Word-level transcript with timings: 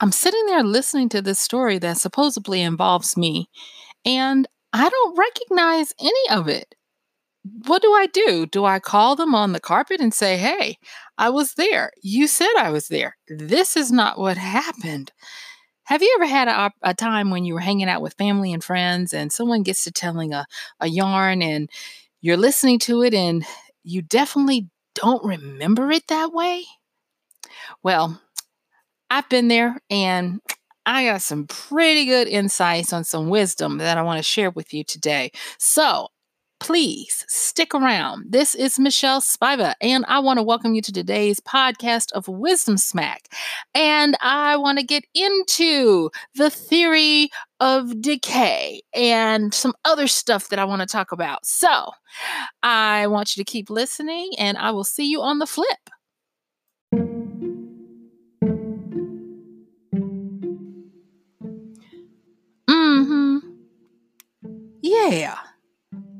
I'm 0.00 0.12
sitting 0.12 0.44
there 0.46 0.62
listening 0.62 1.08
to 1.10 1.22
this 1.22 1.38
story 1.38 1.78
that 1.78 1.96
supposedly 1.96 2.60
involves 2.60 3.16
me, 3.16 3.48
and 4.04 4.46
I 4.72 4.88
don't 4.88 5.18
recognize 5.18 5.94
any 6.00 6.30
of 6.30 6.48
it. 6.48 6.74
What 7.66 7.80
do 7.80 7.92
I 7.92 8.06
do? 8.06 8.46
Do 8.46 8.64
I 8.64 8.78
call 8.80 9.16
them 9.16 9.34
on 9.34 9.52
the 9.52 9.60
carpet 9.60 10.00
and 10.00 10.12
say, 10.12 10.36
hey, 10.36 10.78
I 11.16 11.30
was 11.30 11.54
there. 11.54 11.92
You 12.02 12.26
said 12.26 12.52
I 12.58 12.70
was 12.70 12.88
there. 12.88 13.16
This 13.28 13.76
is 13.76 13.92
not 13.92 14.18
what 14.18 14.36
happened. 14.36 15.12
Have 15.84 16.02
you 16.02 16.12
ever 16.16 16.26
had 16.26 16.48
a, 16.48 16.72
a 16.82 16.94
time 16.94 17.30
when 17.30 17.44
you 17.44 17.54
were 17.54 17.60
hanging 17.60 17.88
out 17.88 18.02
with 18.02 18.14
family 18.14 18.52
and 18.52 18.62
friends 18.62 19.14
and 19.14 19.32
someone 19.32 19.62
gets 19.62 19.84
to 19.84 19.92
telling 19.92 20.34
a, 20.34 20.44
a 20.80 20.88
yarn 20.88 21.42
and 21.42 21.70
you're 22.20 22.36
listening 22.36 22.80
to 22.80 23.02
it 23.02 23.14
and 23.14 23.46
you 23.84 24.02
definitely 24.02 24.68
don't 24.96 25.24
remember 25.24 25.92
it 25.92 26.08
that 26.08 26.32
way? 26.32 26.64
Well, 27.84 28.20
I've 29.10 29.28
been 29.28 29.48
there 29.48 29.78
and 29.88 30.40
I 30.84 31.04
got 31.04 31.22
some 31.22 31.46
pretty 31.46 32.06
good 32.06 32.28
insights 32.28 32.92
on 32.92 33.04
some 33.04 33.28
wisdom 33.28 33.78
that 33.78 33.98
I 33.98 34.02
want 34.02 34.18
to 34.18 34.22
share 34.22 34.50
with 34.50 34.72
you 34.74 34.84
today. 34.84 35.30
So 35.58 36.08
please 36.58 37.24
stick 37.28 37.74
around. 37.74 38.32
This 38.32 38.54
is 38.54 38.78
Michelle 38.78 39.20
Spiva, 39.20 39.74
and 39.80 40.04
I 40.08 40.20
want 40.20 40.38
to 40.38 40.42
welcome 40.42 40.74
you 40.74 40.82
to 40.82 40.92
today's 40.92 41.38
podcast 41.38 42.12
of 42.12 42.28
Wisdom 42.28 42.78
Smack. 42.78 43.28
And 43.74 44.16
I 44.20 44.56
want 44.56 44.78
to 44.78 44.84
get 44.84 45.04
into 45.14 46.10
the 46.34 46.48
theory 46.50 47.28
of 47.60 48.00
decay 48.00 48.82
and 48.94 49.52
some 49.52 49.74
other 49.84 50.06
stuff 50.06 50.48
that 50.48 50.58
I 50.58 50.64
want 50.64 50.80
to 50.80 50.86
talk 50.86 51.12
about. 51.12 51.44
So 51.44 51.90
I 52.62 53.06
want 53.06 53.36
you 53.36 53.44
to 53.44 53.50
keep 53.50 53.68
listening, 53.68 54.32
and 54.38 54.56
I 54.56 54.70
will 54.70 54.84
see 54.84 55.08
you 55.08 55.22
on 55.22 55.38
the 55.38 55.46
flip. 55.46 55.90
Yeah. 65.10 65.38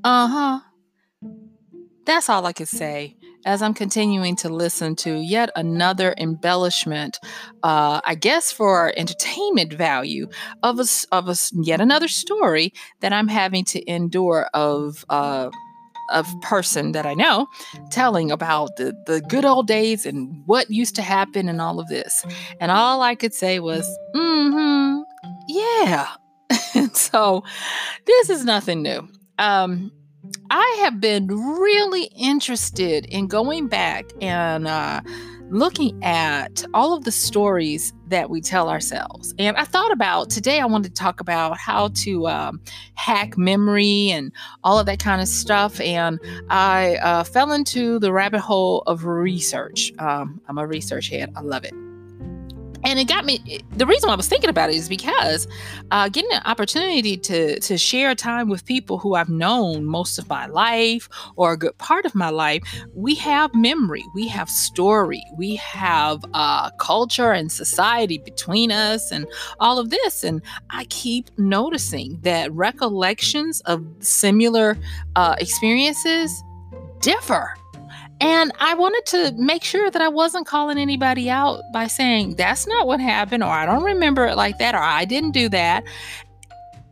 Uh 0.05 0.29
huh. 0.29 0.61
That's 2.05 2.29
all 2.29 2.47
I 2.47 2.53
could 2.53 2.69
say 2.69 3.17
as 3.47 3.63
I'm 3.63 3.75
continuing 3.75 4.35
to 4.37 4.49
listen 4.49 4.97
to 4.97 5.15
yet 5.15 5.51
another 5.55 6.15
embellishment, 6.19 7.19
uh, 7.63 8.01
I 8.05 8.17
guess 8.17 8.51
for 8.51 8.93
entertainment 8.97 9.73
value 9.73 10.29
of 10.65 10.81
a, 10.81 10.87
of 11.13 11.29
a 11.29 11.37
yet 11.63 11.81
another 11.81 12.09
story 12.09 12.75
that 13.01 13.13
I'm 13.13 13.29
having 13.29 13.65
to 13.67 13.91
endure 13.91 14.51
of. 14.53 15.05
Uh, 15.09 15.51
a 16.09 16.25
person 16.41 16.93
that 16.93 17.05
I 17.05 17.15
know 17.15 17.49
telling 17.91 18.31
about 18.31 18.77
the, 18.77 18.95
the 19.07 19.21
good 19.23 19.45
old 19.45 19.67
days 19.67 20.07
and 20.07 20.41
what 20.47 20.71
used 20.71 20.95
to 20.95 21.03
happen 21.03 21.49
and 21.49 21.61
all 21.61 21.81
of 21.81 21.89
this. 21.89 22.25
And 22.61 22.71
all 22.71 23.03
I 23.03 23.17
could 23.17 23.35
say 23.35 23.59
was, 23.59 23.85
mm 24.15 24.53
hmm, 24.53 25.03
yeah. 25.49 26.07
so 26.93 27.45
this 28.05 28.31
is 28.31 28.45
nothing 28.45 28.83
new. 28.83 29.09
Um, 29.39 29.93
I 30.51 30.79
have 30.83 31.01
been 31.01 31.29
really 31.29 32.05
interested 32.17 33.07
in 33.07 33.27
going 33.29 33.69
back 33.69 34.11
and 34.21 34.67
uh, 34.67 35.01
looking 35.51 36.03
at 36.03 36.65
all 36.75 36.93
of 36.93 37.05
the 37.05 37.13
stories 37.13 37.93
that 38.09 38.31
we 38.31 38.41
tell 38.41 38.69
ourselves. 38.69 39.35
And 39.39 39.57
I 39.57 39.65
thought 39.65 39.93
about 39.93 40.31
today, 40.31 40.61
I 40.61 40.67
wanted 40.67 40.95
to 40.95 41.01
talk 41.01 41.21
about 41.21 41.57
how 41.59 41.89
to 41.89 42.27
um, 42.27 42.61
hack 42.95 43.39
memory 43.39 44.11
and 44.11 44.33
all 44.65 44.79
of 44.79 44.87
that 44.87 44.99
kind 44.99 45.21
of 45.21 45.29
stuff. 45.29 45.81
And 45.81 46.19
I 46.49 46.97
uh, 46.97 47.25
fell 47.25 47.53
into 47.53 47.99
the 48.01 48.13
rabbit 48.13 48.41
hole 48.41 48.83
of 48.87 49.05
research. 49.05 49.93
Um, 49.99 50.41
I'm 50.49 50.59
a 50.59 50.67
research 50.67 51.09
head, 51.09 51.33
I 51.37 51.41
love 51.41 51.65
it 51.65 51.86
and 52.87 53.01
it 53.01 53.09
got 53.09 53.25
me 53.25 53.61
the 53.77 53.85
reason 53.85 54.09
i 54.09 54.15
was 54.15 54.29
thinking 54.29 54.49
about 54.49 54.71
it 54.71 54.77
is 54.77 54.89
because 54.89 55.49
uh, 55.91 56.09
getting 56.09 56.31
an 56.33 56.43
opportunity 56.45 57.17
to 57.17 57.59
to 57.61 57.77
share 57.77 58.15
time 58.15 58.49
with 58.49 58.65
people 58.65 58.97
who 58.97 59.15
i've 59.15 59.29
known 59.29 59.85
most 59.85 60.19
of 60.19 60.29
my 60.29 60.47
life 60.47 61.09
or 61.35 61.53
a 61.53 61.57
good 61.57 61.77
part 61.79 62.07
of 62.07 62.15
my 62.15 62.31
life 62.31 62.63
we 62.95 63.15
have 63.15 63.53
memory 63.55 64.05
we 64.15 64.29
have 64.29 64.49
story 64.49 65.23
we 65.37 65.57
have 65.57 66.25
uh, 66.33 66.71
culture 66.79 67.33
and 67.33 67.51
society 67.51 68.19
between 68.19 68.71
us 68.71 69.11
and 69.11 69.27
all 69.59 69.79
of 69.79 69.91
this. 69.91 70.23
And 70.23 70.41
i 70.71 70.85
keep 70.85 71.31
noticing 71.39 72.19
that 72.23 72.53
recollections 72.53 73.61
of 73.63 73.85
similar 73.99 74.79
uh, 75.17 75.35
experiences 75.39 76.43
differ 77.01 77.55
and 78.21 78.53
I 78.59 78.75
wanted 78.75 79.05
to 79.07 79.33
make 79.37 79.63
sure 79.63 79.91
that 79.91 80.01
I 80.01 80.09
wasn't 80.09 80.47
calling 80.47 80.79
anybody 80.79 81.29
out 81.29 81.61
by 81.73 81.87
saying 81.87 82.37
that's 82.37 82.67
not 82.67 82.87
what 82.87 83.01
happened 83.01 83.43
or 83.43 83.51
I 83.51 83.67
don't 83.67 83.85
remember 83.85 84.27
it 84.27 84.37
like 84.37 84.59
that 84.59 84.75
or 84.75 84.81
I 84.81 85.05
didn't 85.05 85.33
do 85.33 85.49
that. 85.51 85.85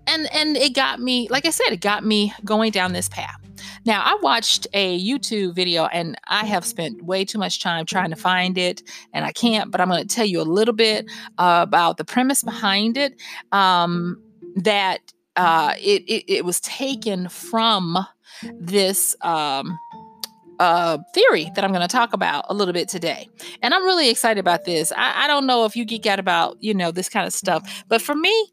And 0.06 0.30
and 0.34 0.56
it 0.56 0.74
got 0.74 1.00
me, 1.00 1.28
like 1.30 1.46
I 1.46 1.50
said, 1.50 1.72
it 1.72 1.80
got 1.80 2.04
me 2.04 2.34
going 2.44 2.72
down 2.72 2.92
this 2.92 3.08
path. 3.08 3.40
Now, 3.86 4.02
I 4.02 4.18
watched 4.22 4.66
a 4.72 4.98
YouTube 5.00 5.54
video 5.54 5.86
and 5.86 6.16
I 6.26 6.44
have 6.46 6.64
spent 6.64 7.02
way 7.02 7.24
too 7.24 7.38
much 7.38 7.60
time 7.60 7.84
trying 7.86 8.10
to 8.10 8.16
find 8.16 8.56
it 8.56 8.82
and 9.12 9.24
I 9.24 9.32
can't, 9.32 9.70
but 9.70 9.80
I'm 9.80 9.88
going 9.88 10.06
to 10.06 10.14
tell 10.14 10.24
you 10.24 10.41
a 10.41 10.42
little 10.42 10.74
bit 10.74 11.06
uh, 11.38 11.60
about 11.62 11.98
the 11.98 12.04
premise 12.04 12.42
behind 12.42 12.96
it. 12.96 13.14
Um, 13.52 14.20
that 14.56 15.12
uh, 15.36 15.74
it, 15.78 16.02
it, 16.02 16.24
it 16.28 16.44
was 16.44 16.60
taken 16.60 17.28
from 17.28 17.98
this 18.54 19.16
um, 19.22 19.78
uh, 20.64 20.98
theory 21.12 21.50
that 21.54 21.62
I'm 21.62 21.72
going 21.72 21.82
to 21.82 21.88
talk 21.88 22.14
about 22.14 22.47
a 22.48 22.54
little 22.54 22.72
bit 22.72 22.88
today. 22.88 23.28
And 23.62 23.75
I'm 23.75 23.84
really 23.84 24.08
excited 24.08 24.41
about 24.41 24.64
this. 24.64 24.92
I, 24.97 25.25
I, 25.25 25.26
don't 25.26 25.47
know 25.47 25.66
if 25.66 25.76
you 25.76 25.84
geek 25.84 26.06
out 26.06 26.19
about, 26.19 26.56
you 26.60 26.72
know, 26.72 26.91
this 26.91 27.10
kind 27.10 27.26
of 27.26 27.34
stuff, 27.34 27.84
but 27.88 28.00
for 28.00 28.14
me, 28.14 28.48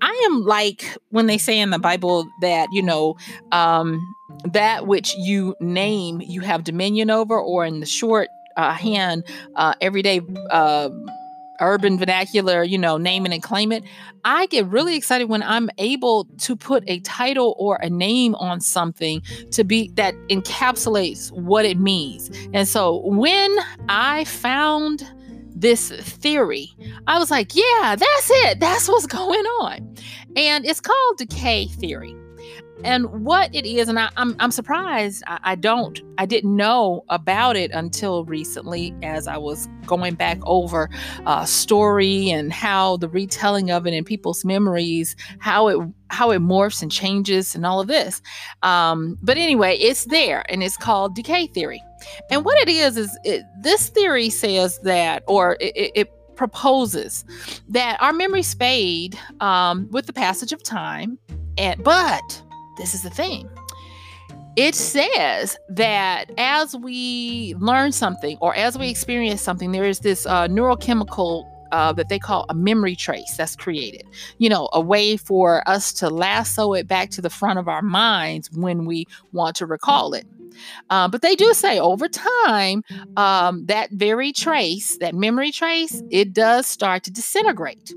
I 0.00 0.22
am 0.26 0.44
like 0.44 0.84
when 1.08 1.26
they 1.26 1.38
say 1.38 1.58
in 1.58 1.70
the 1.70 1.78
Bible 1.80 2.24
that, 2.42 2.68
you 2.70 2.82
know, 2.82 3.16
um, 3.50 4.00
that 4.44 4.86
which 4.86 5.12
you 5.16 5.56
name, 5.60 6.20
you 6.20 6.40
have 6.42 6.62
dominion 6.62 7.10
over, 7.10 7.36
or 7.36 7.64
in 7.64 7.80
the 7.80 7.86
short 7.86 8.28
uh, 8.56 8.72
hand, 8.72 9.24
uh, 9.56 9.74
everyday. 9.80 10.20
Uh, 10.50 10.90
urban 11.60 11.98
vernacular, 11.98 12.62
you 12.64 12.78
know, 12.78 12.96
name 12.96 13.26
it 13.26 13.32
and 13.32 13.42
claim 13.42 13.72
it. 13.72 13.84
I 14.24 14.46
get 14.46 14.66
really 14.66 14.96
excited 14.96 15.28
when 15.28 15.42
I'm 15.42 15.70
able 15.78 16.24
to 16.40 16.56
put 16.56 16.84
a 16.86 17.00
title 17.00 17.54
or 17.58 17.76
a 17.76 17.88
name 17.88 18.34
on 18.36 18.60
something 18.60 19.22
to 19.52 19.64
be 19.64 19.90
that 19.94 20.14
encapsulates 20.28 21.32
what 21.32 21.64
it 21.64 21.78
means. 21.78 22.30
And 22.52 22.68
so 22.68 23.02
when 23.06 23.56
I 23.88 24.24
found 24.24 25.10
this 25.54 25.90
theory, 25.90 26.70
I 27.06 27.18
was 27.18 27.30
like, 27.30 27.54
yeah, 27.54 27.96
that's 27.96 28.30
it. 28.30 28.60
That's 28.60 28.88
what's 28.88 29.06
going 29.20 29.44
on. 29.60 29.94
And 30.36 30.64
it's 30.64 30.80
called 30.80 31.18
decay 31.18 31.66
theory 31.66 32.14
and 32.84 33.06
what 33.24 33.54
it 33.54 33.66
is 33.66 33.88
and 33.88 33.98
I, 33.98 34.04
am 34.04 34.10
I'm, 34.16 34.36
I'm 34.38 34.50
surprised. 34.50 35.22
I, 35.26 35.38
I, 35.42 35.54
don't 35.54 36.00
i 36.18 36.26
didn't 36.26 36.54
know 36.54 37.04
about 37.08 37.56
it 37.56 37.70
until 37.72 38.24
recently 38.24 38.94
as 39.02 39.26
i 39.26 39.36
was 39.36 39.68
going 39.86 40.14
back 40.14 40.38
over 40.44 40.88
uh, 41.26 41.44
story 41.44 42.30
and 42.30 42.52
how 42.52 42.96
the 42.96 43.08
retelling 43.08 43.70
of 43.70 43.86
it 43.86 43.94
in 43.94 44.04
people's 44.04 44.44
memories 44.44 45.16
how 45.38 45.68
it 45.68 45.78
how 46.10 46.30
it 46.30 46.40
morphs 46.40 46.82
and 46.82 46.90
changes 46.90 47.54
and 47.54 47.64
all 47.64 47.80
of 47.80 47.86
this. 47.86 48.20
Um, 48.62 49.18
but 49.22 49.38
anyway 49.38 49.76
it's 49.78 50.04
there 50.06 50.44
and 50.50 50.62
it's 50.62 50.76
called 50.76 51.14
decay 51.14 51.46
theory. 51.46 51.82
And 52.30 52.44
what 52.44 52.58
it 52.58 52.68
is 52.68 52.96
is 52.96 53.18
it, 53.24 53.44
this 53.60 53.88
theory 53.88 54.30
says 54.30 54.78
that 54.80 55.22
or 55.26 55.56
it, 55.60 55.92
it 55.94 56.36
proposes 56.36 57.24
that 57.68 58.00
our 58.00 58.12
memories 58.12 58.54
fade 58.54 59.18
um, 59.40 59.88
with 59.90 60.06
the 60.06 60.12
passage 60.12 60.52
of 60.52 60.62
time 60.62 61.18
and 61.58 61.82
but 61.84 62.42
this 62.76 62.94
is 62.94 63.02
the 63.02 63.10
thing. 63.10 63.48
It 64.56 64.74
says 64.74 65.56
that 65.68 66.30
as 66.36 66.74
we 66.76 67.54
learn 67.58 67.92
something 67.92 68.36
or 68.40 68.54
as 68.54 68.76
we 68.76 68.88
experience 68.88 69.40
something, 69.40 69.72
there 69.72 69.84
is 69.84 70.00
this 70.00 70.26
uh, 70.26 70.48
neurochemical 70.48 71.48
uh, 71.72 71.92
that 71.92 72.08
they 72.08 72.18
call 72.18 72.46
a 72.48 72.54
memory 72.54 72.96
trace 72.96 73.36
that's 73.36 73.54
created. 73.54 74.02
You 74.38 74.48
know, 74.48 74.68
a 74.72 74.80
way 74.80 75.16
for 75.16 75.66
us 75.68 75.92
to 75.94 76.10
lasso 76.10 76.72
it 76.72 76.88
back 76.88 77.10
to 77.10 77.22
the 77.22 77.30
front 77.30 77.58
of 77.58 77.68
our 77.68 77.82
minds 77.82 78.50
when 78.52 78.84
we 78.84 79.06
want 79.32 79.56
to 79.56 79.66
recall 79.66 80.12
it. 80.14 80.26
Uh, 80.90 81.08
but 81.08 81.22
they 81.22 81.34
do 81.34 81.52
say 81.54 81.78
over 81.78 82.08
time, 82.08 82.82
um, 83.16 83.66
that 83.66 83.90
very 83.92 84.32
trace, 84.32 84.96
that 84.98 85.14
memory 85.14 85.52
trace, 85.52 86.02
it 86.10 86.32
does 86.32 86.66
start 86.66 87.04
to 87.04 87.10
disintegrate. 87.10 87.92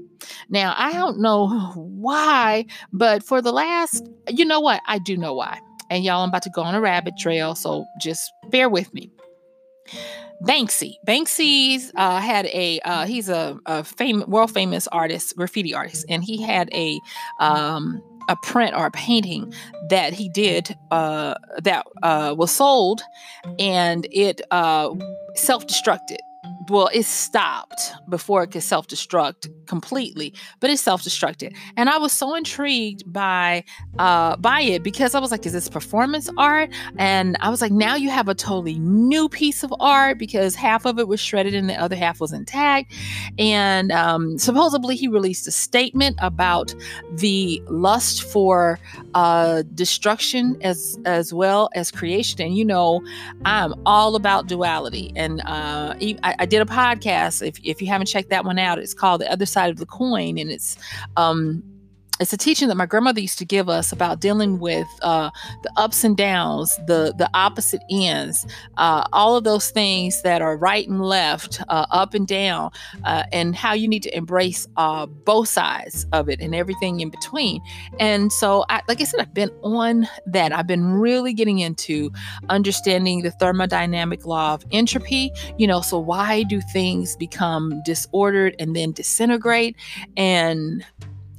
Now, 0.50 0.74
I 0.78 0.94
don't 0.94 1.20
know 1.20 1.48
why, 1.76 2.66
but 2.92 3.24
for 3.24 3.42
the 3.42 3.52
last, 3.52 4.08
you 4.30 4.46
know 4.46 4.60
what? 4.60 4.82
I 4.88 5.00
do 5.00 5.18
know 5.18 5.34
why. 5.34 5.60
And 5.90 6.04
y'all, 6.04 6.24
I'm 6.24 6.30
about 6.30 6.44
to 6.44 6.50
go 6.50 6.64
on 6.64 6.76
a 6.76 6.82
rabbit 6.82 7.16
trail, 7.20 7.56
so 7.56 7.86
just 8.00 8.32
bear 8.50 8.70
with 8.70 8.94
me. 8.94 9.12
Banksy. 10.44 10.96
Banksy's 11.08 11.92
uh, 11.96 12.20
had 12.20 12.48
a 12.48 12.80
uh, 12.82 13.06
he's 13.06 13.30
a, 13.30 13.58
a 13.66 13.84
famous 13.84 14.28
world 14.28 14.52
famous 14.52 14.88
artist, 14.88 15.36
graffiti 15.38 15.74
artist, 15.74 16.06
and 16.10 16.24
he 16.24 16.42
had 16.42 16.70
a 16.74 17.00
um, 17.40 18.02
a 18.30 18.36
print 18.36 18.76
or 18.76 18.86
a 18.86 18.92
painting 18.92 19.54
that 19.90 20.14
he 20.14 20.30
did 20.30 20.78
uh, 20.92 21.36
that 21.62 21.86
uh, 22.02 22.36
was 22.38 22.52
sold, 22.52 23.02
and 23.60 24.08
it 24.12 24.42
uh, 24.52 24.90
self 25.36 25.68
destructed 25.68 26.20
well, 26.70 26.90
it 26.94 27.06
stopped 27.06 27.94
before 28.10 28.44
it 28.44 28.48
could 28.48 28.64
self 28.64 28.88
destruct 28.88 29.50
completely, 29.66 30.34
but 30.60 30.70
it 30.70 30.78
self 30.78 31.04
destructed. 31.04 31.56
And 31.78 31.90
I 31.90 31.98
was 31.98 32.12
so 32.12 32.36
intrigued 32.36 33.12
by 33.12 33.64
uh, 34.00 34.36
by 34.38 34.62
it 34.62 34.84
because 34.84 35.16
I 35.16 35.20
was 35.20 35.32
like, 35.32 35.46
is 35.46 35.54
this 35.54 35.70
performance 35.70 36.30
art? 36.38 36.70
And 36.98 37.38
I 37.40 37.50
was 37.50 37.62
like, 37.62 37.72
now 37.72 37.96
you 37.96 38.10
have 38.10 38.28
a 38.28 38.36
totally 38.36 38.80
new 38.80 39.30
piece 39.30 39.64
of 39.64 39.74
art 39.80 40.18
because 40.18 40.56
half 40.56 40.86
of 40.86 41.00
it 41.00 41.08
was 41.08 41.20
shredded 41.20 41.54
and 41.54 41.70
the 41.70 41.76
other 41.76 41.96
half 41.96 42.20
was 42.20 42.34
intact. 42.34 42.94
And 43.38 43.92
um, 43.92 44.38
supposedly 44.38 44.96
he 44.96 45.08
released 45.08 45.48
a 45.48 45.52
statement 45.52 46.18
about 46.20 46.74
the 47.12 47.62
lust 47.68 48.24
for 48.24 48.80
uh, 49.14 49.64
destruction 49.74 50.58
as 50.62 50.98
as 51.06 51.34
well 51.34 51.70
as 51.76 51.92
creation. 51.92 52.42
And 52.42 52.56
you 52.56 52.66
know, 52.66 53.02
I'm 53.46 53.74
all 53.86 54.16
about 54.16 54.48
duality, 54.48 55.12
and 55.16 55.42
uh, 55.42 55.96
I, 56.02 56.36
I 56.40 56.46
did 56.54 56.62
a 56.62 56.66
podcast. 56.66 57.46
If, 57.46 57.60
if 57.64 57.82
you 57.82 57.88
haven't 57.88 58.06
checked 58.06 58.30
that 58.30 58.46
one 58.46 58.60
out, 58.60 58.78
it's 58.78 58.94
called 58.94 59.22
The 59.22 59.32
Other 59.32 59.46
Side 59.46 59.72
of 59.72 59.78
the 59.78 59.88
Coin. 59.88 60.38
And 60.38 60.52
it's 60.52 60.78
um, 61.18 61.64
it's 62.20 62.32
a 62.32 62.38
teaching 62.38 62.68
that 62.68 62.76
my 62.76 62.86
grandmother 62.86 63.20
used 63.20 63.40
to 63.40 63.46
give 63.46 63.70
us 63.70 63.92
about 63.92 64.22
dealing 64.22 64.60
with 64.60 64.88
uh, 65.02 65.32
the 65.64 65.72
ups 65.78 66.04
and 66.04 66.16
downs, 66.16 66.78
the 66.86 67.14
the 67.18 67.30
opposite 67.34 67.82
ends, 67.90 68.46
uh, 68.78 69.04
all 69.12 69.36
of 69.36 69.44
those 69.44 69.72
things 69.72 70.22
that 70.22 70.42
are 70.42 70.56
right 70.56 70.88
and 70.88 71.02
left, 71.02 71.62
uh, 71.70 71.86
up 71.90 72.14
and 72.14 72.28
down, 72.28 72.70
uh, 73.04 73.24
and 73.32 73.56
how 73.56 73.74
you 73.74 73.88
need 73.88 74.04
to 74.04 74.16
embrace 74.16 74.68
uh, 74.78 75.08
both 75.08 75.50
sides 75.50 76.06
of 76.14 76.30
it 76.30 76.40
and 76.40 76.54
everything 76.54 77.00
in 77.00 77.10
between. 77.10 77.60
And 78.00 78.32
so, 78.32 78.64
I, 78.70 78.82
like 78.88 79.02
I 79.02 79.06
said, 79.06 79.20
I've 79.20 79.34
been 79.34 79.52
on 79.64 80.08
that. 80.28 80.54
I've 80.54 80.68
been 80.68 80.86
really 80.94 81.34
getting 81.34 81.60
into 81.60 82.12
understanding 82.50 83.24
the 83.24 83.32
thermodynamic 83.32 84.26
law 84.26 84.54
of 84.54 84.64
entropy. 84.72 85.32
You 85.58 85.66
know, 85.66 85.82
so 85.82 85.98
why 85.98 86.44
do 86.44 86.62
things 86.72 87.16
become 87.16 87.82
disordered 87.84 88.56
and 88.60 88.76
then 88.76 88.92
disintegrate? 88.92 89.76
And 90.16 90.86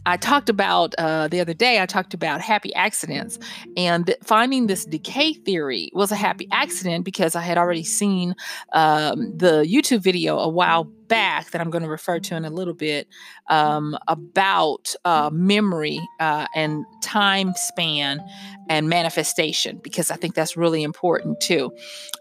I 0.07 0.17
talked 0.17 0.49
about 0.49 0.95
uh, 0.99 1.29
the 1.29 1.41
other 1.41 1.55
day, 1.55 1.81
I 1.81 1.87
talked 1.87 2.15
about 2.15 2.41
happy 2.41 2.75
accidents. 2.75 3.39
And 3.77 4.15
finding 4.23 4.67
this 4.67 4.85
decay 4.85 5.33
theory 5.33 5.91
was 5.95 6.13
a 6.13 6.17
happy 6.17 6.47
accident 6.53 7.05
because 7.05 7.35
I 7.35 7.41
had 7.41 7.57
already 7.59 7.85
seen 7.85 8.35
um, 8.73 9.37
the 9.37 9.65
YouTube 9.65 10.03
video 10.03 10.39
a 10.39 10.49
while 10.49 10.85
back 10.85 11.51
that 11.51 11.61
I'm 11.61 11.71
going 11.71 11.85
to 11.85 11.89
refer 11.89 12.19
to 12.19 12.37
in 12.37 12.45
a 12.45 12.51
little 12.51 12.75
bit 12.75 13.09
um, 13.49 13.97
about 14.09 14.95
uh, 15.05 15.31
memory 15.33 16.01
uh, 16.21 16.47
and 16.55 16.85
time 17.03 17.53
span 17.57 18.21
and 18.69 18.89
manifestation, 18.89 19.79
because 19.83 20.11
I 20.11 20.17
think 20.17 20.35
that's 20.35 20.57
really 20.57 20.83
important 20.83 21.41
too. 21.41 21.73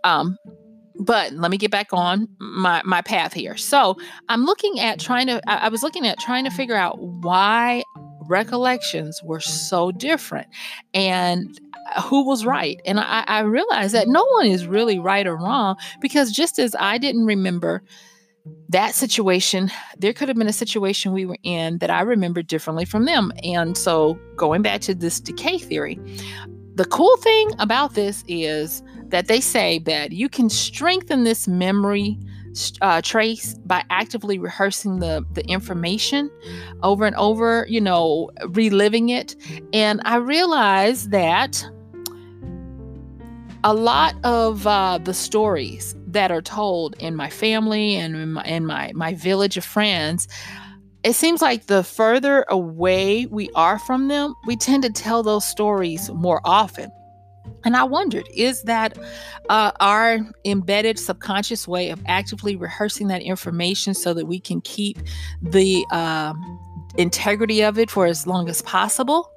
Um, 0.03 0.38
but 0.95 1.34
let 1.34 1.51
me 1.51 1.57
get 1.57 1.72
back 1.72 1.88
on 1.92 2.28
my 2.40 2.81
my 2.86 3.01
path 3.01 3.34
here. 3.34 3.57
So 3.57 3.98
I'm 4.30 4.45
looking 4.45 4.80
at 4.80 5.00
trying 5.00 5.28
to. 5.28 5.42
I, 5.50 5.66
I 5.66 5.69
was 5.69 5.84
looking 5.84 6.06
at 6.07 6.19
trying 6.19 6.44
to 6.45 6.51
figure 6.51 6.75
out 6.75 7.00
why 7.00 7.84
recollections 8.28 9.22
were 9.24 9.40
so 9.40 9.92
different 9.92 10.48
and 10.94 11.60
uh, 11.95 12.01
who 12.01 12.25
was 12.25 12.45
right. 12.45 12.80
And 12.86 13.00
I, 13.00 13.24
I 13.28 13.42
realized 13.42 13.94
that 13.94 14.07
no 14.07 14.25
one 14.34 14.45
is 14.45 14.66
really 14.66 15.00
right 15.00 15.28
or 15.28 15.36
wrong 15.36 15.75
because 16.01 16.31
just 16.31 16.60
as 16.60 16.75
I 16.80 16.98
didn't 16.98 17.25
remember 17.25 17.84
that 18.69 18.94
situation, 18.94 19.72
there 19.98 20.13
could 20.13 20.28
have 20.28 20.38
been 20.38 20.48
a 20.48 20.54
situation 20.54 21.13
we 21.13 21.25
were 21.25 21.38
in 21.44 21.78
that 21.78 21.90
I 21.90 22.01
remember 22.01 22.42
differently 22.42 22.86
from 22.86 23.06
them. 23.06 23.31
And 23.44 23.78
so 23.78 24.19
going 24.36 24.62
back 24.62 24.81
to 24.81 24.95
this 24.95 25.19
decay 25.19 25.57
theory, 25.57 26.00
the 26.75 26.86
cool 26.86 27.16
thing 27.18 27.51
about 27.60 27.94
this 27.94 28.24
is 28.28 28.84
that 29.13 29.27
they 29.27 29.39
say 29.39 29.77
that 29.77 30.12
you 30.12 30.27
can 30.27 30.50
strengthen 30.50 31.24
this 31.24 31.48
memory 31.48 32.18
uh, 32.81 33.00
trace 33.00 33.54
by 33.63 33.83
actively 33.92 34.39
rehearsing 34.39 35.00
the 35.00 35.24
the 35.33 35.45
information 35.45 36.31
over 36.81 37.06
and 37.06 37.15
over 37.15 37.68
you 37.69 37.80
know 37.80 38.31
reliving 38.48 39.10
it. 39.10 39.36
And 39.71 40.01
i 40.04 40.15
realized 40.15 41.12
that 41.12 41.63
a 43.63 43.74
lot 43.75 44.15
of 44.24 44.65
uh, 44.65 44.98
the 44.98 45.13
stories 45.13 45.95
that 46.07 46.31
are 46.31 46.42
told 46.42 46.95
in 47.00 47.16
my 47.16 47.30
family 47.30 47.95
and 47.95 48.16
in 48.16 48.33
my, 48.33 48.44
in 48.45 48.66
my 48.66 48.92
my 48.95 49.13
village 49.13 49.57
of 49.57 49.63
friends 49.63 50.27
it 51.04 51.13
seems 51.13 51.39
like 51.39 51.68
the 51.68 51.83
further 51.83 52.45
away 52.50 53.27
we 53.27 53.50
are 53.54 53.77
from 53.77 54.07
them 54.07 54.33
we 54.48 54.56
tend 54.56 54.81
to 54.81 54.89
tell 54.89 55.21
those 55.21 55.45
stories 55.45 56.09
more 56.12 56.42
often 56.44 56.92
and 57.63 57.75
I 57.75 57.84
wondered, 57.84 58.28
is 58.34 58.63
that 58.63 58.98
uh, 59.50 59.72
our 59.80 60.19
embedded 60.45 61.00
subconscious 61.00 61.68
way 61.68 61.90
of 61.90 62.01
actively 62.06 62.56
rehearsing 62.56 63.07
that 63.07 63.22
information 63.22 63.94
so 63.94 64.13
that 64.13 64.25
we 64.25 64.40
can 64.40 64.62
keep 64.62 65.00
the 65.42 65.86
uh, 65.92 66.34
integrity 66.98 67.63
of 67.63 67.80
it 67.80 67.90
for 67.90 68.06
as 68.06 68.28
long 68.28 68.50
as 68.50 68.62
possible? 68.62 69.31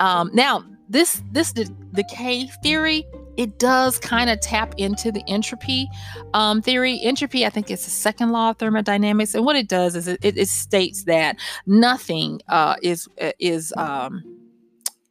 Um, 0.00 0.30
now, 0.32 0.64
this 0.88 1.22
this 1.32 1.52
de- 1.52 1.64
decay 1.94 2.46
theory 2.62 3.06
it 3.36 3.58
does 3.58 3.98
kind 3.98 4.28
of 4.28 4.40
tap 4.40 4.74
into 4.76 5.10
the 5.10 5.22
entropy 5.26 5.88
um, 6.34 6.60
theory. 6.60 7.00
Entropy, 7.02 7.46
I 7.46 7.50
think, 7.50 7.70
is 7.70 7.84
the 7.84 7.90
second 7.90 8.30
law 8.30 8.50
of 8.50 8.58
thermodynamics, 8.58 9.34
and 9.34 9.44
what 9.44 9.56
it 9.56 9.68
does 9.68 9.96
is 9.96 10.06
it, 10.06 10.18
it 10.22 10.48
states 10.48 11.04
that 11.04 11.36
nothing 11.66 12.42
uh, 12.48 12.76
is 12.82 13.08
is 13.38 13.72
um, 13.76 14.22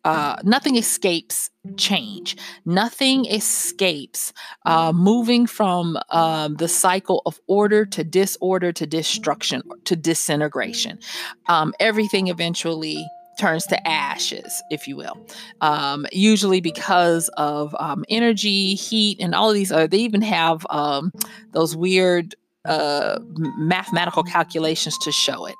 uh, 0.03 0.37
nothing 0.43 0.75
escapes 0.77 1.49
change. 1.77 2.37
Nothing 2.65 3.25
escapes 3.25 4.33
uh, 4.65 4.91
moving 4.93 5.45
from 5.45 5.97
um, 6.09 6.55
the 6.55 6.67
cycle 6.67 7.21
of 7.25 7.39
order 7.47 7.85
to 7.85 8.03
disorder 8.03 8.71
to 8.73 8.87
destruction 8.87 9.61
to 9.85 9.95
disintegration. 9.95 10.99
Um, 11.47 11.73
everything 11.79 12.27
eventually 12.27 13.05
turns 13.39 13.65
to 13.67 13.87
ashes, 13.87 14.61
if 14.69 14.87
you 14.87 14.95
will. 14.95 15.17
Um, 15.61 16.05
usually 16.11 16.61
because 16.61 17.29
of 17.37 17.75
um, 17.79 18.03
energy, 18.09 18.75
heat, 18.75 19.19
and 19.19 19.33
all 19.33 19.49
of 19.49 19.55
these. 19.55 19.71
other. 19.71 19.87
they 19.87 19.97
even 19.99 20.21
have 20.21 20.65
um, 20.69 21.11
those 21.51 21.75
weird 21.75 22.35
uh, 22.65 23.19
mathematical 23.57 24.23
calculations 24.23 24.97
to 24.99 25.11
show 25.11 25.47
it 25.47 25.55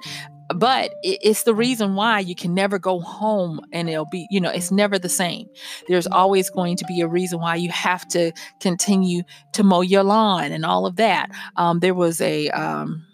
but 0.53 0.93
it's 1.03 1.43
the 1.43 1.55
reason 1.55 1.95
why 1.95 2.19
you 2.19 2.35
can 2.35 2.53
never 2.53 2.79
go 2.79 2.99
home 2.99 3.61
and 3.71 3.89
it'll 3.89 4.05
be 4.05 4.27
you 4.29 4.39
know 4.39 4.49
it's 4.49 4.71
never 4.71 4.97
the 4.97 5.09
same. 5.09 5.47
There's 5.87 6.07
always 6.07 6.49
going 6.49 6.77
to 6.77 6.85
be 6.85 7.01
a 7.01 7.07
reason 7.07 7.39
why 7.39 7.55
you 7.55 7.69
have 7.69 8.07
to 8.09 8.31
continue 8.59 9.23
to 9.53 9.63
mow 9.63 9.81
your 9.81 10.03
lawn 10.03 10.51
and 10.51 10.65
all 10.65 10.85
of 10.85 10.95
that. 10.97 11.29
Um, 11.55 11.79
there 11.79 11.93
was 11.93 12.21
a 12.21 12.49
um, 12.49 13.05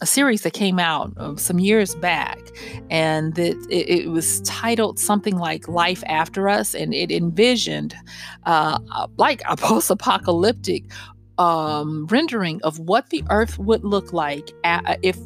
a 0.00 0.06
series 0.06 0.42
that 0.42 0.52
came 0.52 0.78
out 0.78 1.12
uh, 1.16 1.36
some 1.36 1.58
years 1.58 1.94
back 1.94 2.38
and 2.90 3.38
it, 3.38 3.56
it, 3.70 4.10
was 4.10 4.40
titled 4.42 4.98
something 4.98 5.38
like 5.38 5.68
life 5.68 6.02
after 6.06 6.48
us 6.48 6.74
and 6.74 6.92
it 6.92 7.10
envisioned 7.10 7.94
uh, 8.44 8.78
like 9.16 9.40
a 9.48 9.56
post-apocalyptic 9.68 10.84
um, 11.38 12.06
rendering 12.08 12.60
of 12.62 12.78
what 12.80 13.10
the 13.10 13.24
earth 13.30 13.58
would 13.58 13.84
look 13.84 14.12
like 14.12 14.50
if 15.02 15.16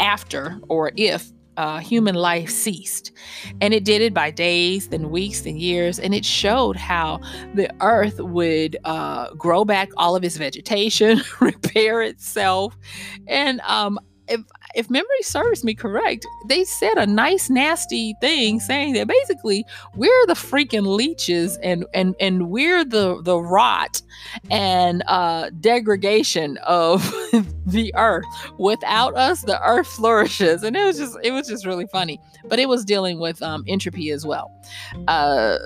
after 0.00 0.58
or 0.68 0.92
if 0.96 1.30
uh, 1.56 1.78
human 1.78 2.14
life 2.14 2.48
ceased. 2.48 3.12
And 3.60 3.74
it 3.74 3.84
did 3.84 4.00
it 4.00 4.14
by 4.14 4.30
days, 4.30 4.88
then 4.88 5.10
weeks, 5.10 5.42
then 5.42 5.58
years. 5.58 5.98
And 5.98 6.14
it 6.14 6.24
showed 6.24 6.76
how 6.76 7.20
the 7.54 7.70
earth 7.80 8.18
would 8.18 8.78
uh, 8.84 9.34
grow 9.34 9.66
back 9.66 9.90
all 9.98 10.16
of 10.16 10.24
its 10.24 10.38
vegetation, 10.38 11.20
repair 11.40 12.00
itself. 12.00 12.78
And 13.26 13.60
um, 13.62 13.98
if 14.30 14.40
if 14.74 14.88
memory 14.88 15.22
serves 15.22 15.64
me 15.64 15.74
correct, 15.74 16.26
they 16.46 16.64
said 16.64 16.96
a 16.96 17.06
nice 17.06 17.50
nasty 17.50 18.14
thing 18.20 18.60
saying 18.60 18.94
that 18.94 19.08
basically 19.08 19.66
we're 19.96 20.26
the 20.26 20.34
freaking 20.34 20.86
leeches 20.96 21.58
and 21.62 21.84
and 21.92 22.14
and 22.20 22.48
we're 22.48 22.84
the 22.84 23.20
the 23.22 23.38
rot 23.38 24.00
and 24.50 25.02
uh 25.08 25.50
degradation 25.60 26.56
of 26.58 27.02
the 27.66 27.92
earth. 27.96 28.24
Without 28.58 29.16
us, 29.16 29.42
the 29.42 29.60
earth 29.66 29.88
flourishes. 29.88 30.62
And 30.62 30.76
it 30.76 30.84
was 30.84 30.98
just 30.98 31.18
it 31.22 31.32
was 31.32 31.48
just 31.48 31.66
really 31.66 31.86
funny. 31.86 32.20
But 32.44 32.58
it 32.58 32.68
was 32.68 32.84
dealing 32.84 33.18
with 33.18 33.42
um 33.42 33.64
entropy 33.66 34.10
as 34.10 34.24
well. 34.24 34.50
Uh 35.08 35.58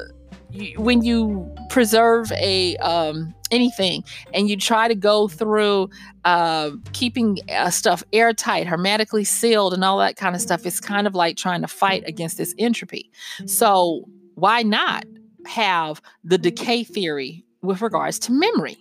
when 0.76 1.02
you 1.02 1.52
preserve 1.68 2.30
a 2.32 2.76
um, 2.76 3.34
anything 3.54 4.04
and 4.32 4.48
you 4.48 4.56
try 4.56 4.88
to 4.88 4.94
go 4.94 5.28
through 5.28 5.88
uh, 6.24 6.70
keeping 6.92 7.38
uh, 7.50 7.70
stuff 7.70 8.02
airtight, 8.12 8.66
hermetically 8.66 9.24
sealed, 9.24 9.72
and 9.72 9.84
all 9.84 9.98
that 9.98 10.16
kind 10.16 10.34
of 10.34 10.40
stuff, 10.40 10.66
it's 10.66 10.80
kind 10.80 11.06
of 11.06 11.14
like 11.14 11.36
trying 11.36 11.60
to 11.62 11.68
fight 11.68 12.02
against 12.06 12.36
this 12.36 12.54
entropy. 12.58 13.10
So 13.46 14.04
why 14.34 14.62
not 14.62 15.04
have 15.46 16.02
the 16.24 16.38
decay 16.38 16.84
theory 16.84 17.44
with 17.62 17.80
regards 17.82 18.18
to 18.20 18.32
memory? 18.32 18.76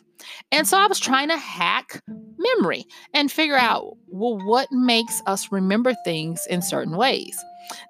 And 0.51 0.67
so 0.67 0.77
I 0.77 0.87
was 0.87 0.99
trying 0.99 1.29
to 1.29 1.37
hack 1.37 2.01
memory 2.37 2.85
and 3.13 3.31
figure 3.31 3.57
out 3.57 3.97
well 4.07 4.37
what 4.45 4.71
makes 4.71 5.21
us 5.25 5.51
remember 5.51 5.93
things 6.05 6.45
in 6.49 6.61
certain 6.61 6.95
ways. 6.95 7.37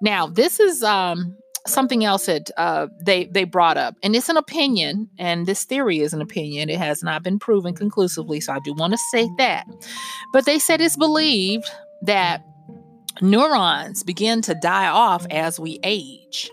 Now 0.01 0.27
this 0.27 0.59
is 0.59 0.83
um 0.83 1.35
something 1.65 2.03
else 2.03 2.25
that 2.25 2.51
uh, 2.57 2.87
they 3.01 3.25
they 3.25 3.43
brought 3.43 3.77
up, 3.77 3.95
and 4.03 4.15
it's 4.15 4.29
an 4.29 4.37
opinion, 4.37 5.09
and 5.17 5.45
this 5.45 5.63
theory 5.63 5.99
is 5.99 6.13
an 6.13 6.21
opinion. 6.21 6.69
It 6.69 6.79
has 6.79 7.03
not 7.03 7.23
been 7.23 7.39
proven 7.39 7.73
conclusively, 7.75 8.39
so 8.39 8.53
I 8.53 8.59
do 8.63 8.73
want 8.73 8.93
to 8.93 8.97
say 9.11 9.29
that. 9.37 9.65
But 10.31 10.45
they 10.45 10.59
said 10.59 10.81
it's 10.81 10.97
believed 10.97 11.69
that 12.03 12.45
neurons 13.21 14.03
begin 14.03 14.41
to 14.41 14.55
die 14.55 14.87
off 14.87 15.25
as 15.29 15.59
we 15.59 15.79
age. 15.83 16.49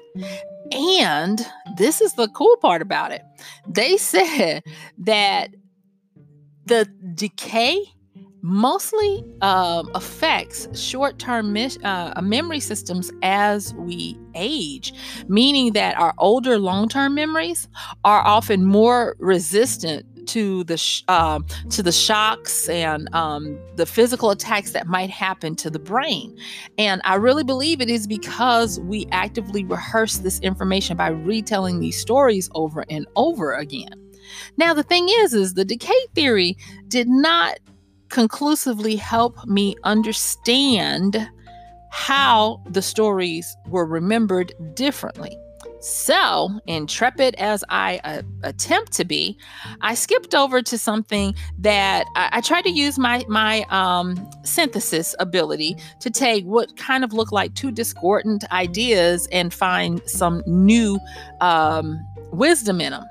And 0.72 1.44
this 1.76 2.00
is 2.00 2.14
the 2.14 2.28
cool 2.28 2.56
part 2.56 2.82
about 2.82 3.12
it. 3.12 3.22
They 3.66 3.96
said 3.96 4.62
that 4.98 5.50
the 6.66 6.88
decay 7.14 7.84
mostly 8.42 9.24
um, 9.42 9.90
affects 9.94 10.68
short 10.78 11.18
term 11.18 11.56
uh, 11.84 12.20
memory 12.22 12.60
systems 12.60 13.10
as 13.22 13.74
we 13.74 14.18
age, 14.34 14.92
meaning 15.28 15.72
that 15.72 15.96
our 15.98 16.14
older 16.18 16.58
long 16.58 16.88
term 16.88 17.14
memories 17.14 17.68
are 18.04 18.20
often 18.26 18.64
more 18.64 19.16
resistant 19.18 20.06
to 20.26 20.64
the 20.64 20.76
sh- 20.76 21.02
uh, 21.08 21.40
to 21.70 21.82
the 21.82 21.92
shocks 21.92 22.68
and 22.68 23.12
um, 23.14 23.58
the 23.76 23.86
physical 23.86 24.30
attacks 24.30 24.72
that 24.72 24.86
might 24.86 25.10
happen 25.10 25.56
to 25.56 25.70
the 25.70 25.78
brain. 25.78 26.36
And 26.78 27.00
I 27.04 27.16
really 27.16 27.44
believe 27.44 27.80
it 27.80 27.90
is 27.90 28.06
because 28.06 28.78
we 28.80 29.06
actively 29.10 29.64
rehearse 29.64 30.18
this 30.18 30.38
information 30.40 30.96
by 30.96 31.08
retelling 31.08 31.80
these 31.80 31.98
stories 32.00 32.48
over 32.54 32.84
and 32.88 33.06
over 33.16 33.54
again. 33.54 33.92
Now 34.56 34.74
the 34.74 34.82
thing 34.84 35.08
is 35.08 35.34
is 35.34 35.54
the 35.54 35.64
decay 35.64 36.06
theory 36.14 36.56
did 36.88 37.08
not 37.08 37.58
conclusively 38.10 38.96
help 38.96 39.46
me 39.46 39.76
understand 39.84 41.28
how 41.90 42.62
the 42.68 42.82
stories 42.82 43.56
were 43.66 43.86
remembered 43.86 44.52
differently. 44.74 45.36
So, 45.82 46.60
intrepid 46.66 47.34
as 47.36 47.64
I 47.70 48.00
uh, 48.04 48.20
attempt 48.42 48.92
to 48.92 49.04
be, 49.04 49.38
I 49.80 49.94
skipped 49.94 50.34
over 50.34 50.60
to 50.60 50.76
something 50.76 51.34
that 51.58 52.04
I, 52.16 52.28
I 52.32 52.40
tried 52.42 52.62
to 52.62 52.70
use 52.70 52.98
my 52.98 53.24
my 53.28 53.64
um, 53.70 54.30
synthesis 54.44 55.14
ability 55.18 55.78
to 56.00 56.10
take 56.10 56.44
what 56.44 56.76
kind 56.76 57.02
of 57.02 57.14
look 57.14 57.32
like 57.32 57.54
two 57.54 57.70
discordant 57.70 58.44
ideas 58.52 59.26
and 59.32 59.54
find 59.54 60.02
some 60.04 60.42
new 60.46 61.00
um, 61.40 61.98
wisdom 62.30 62.82
in 62.82 62.92
them. 62.92 63.04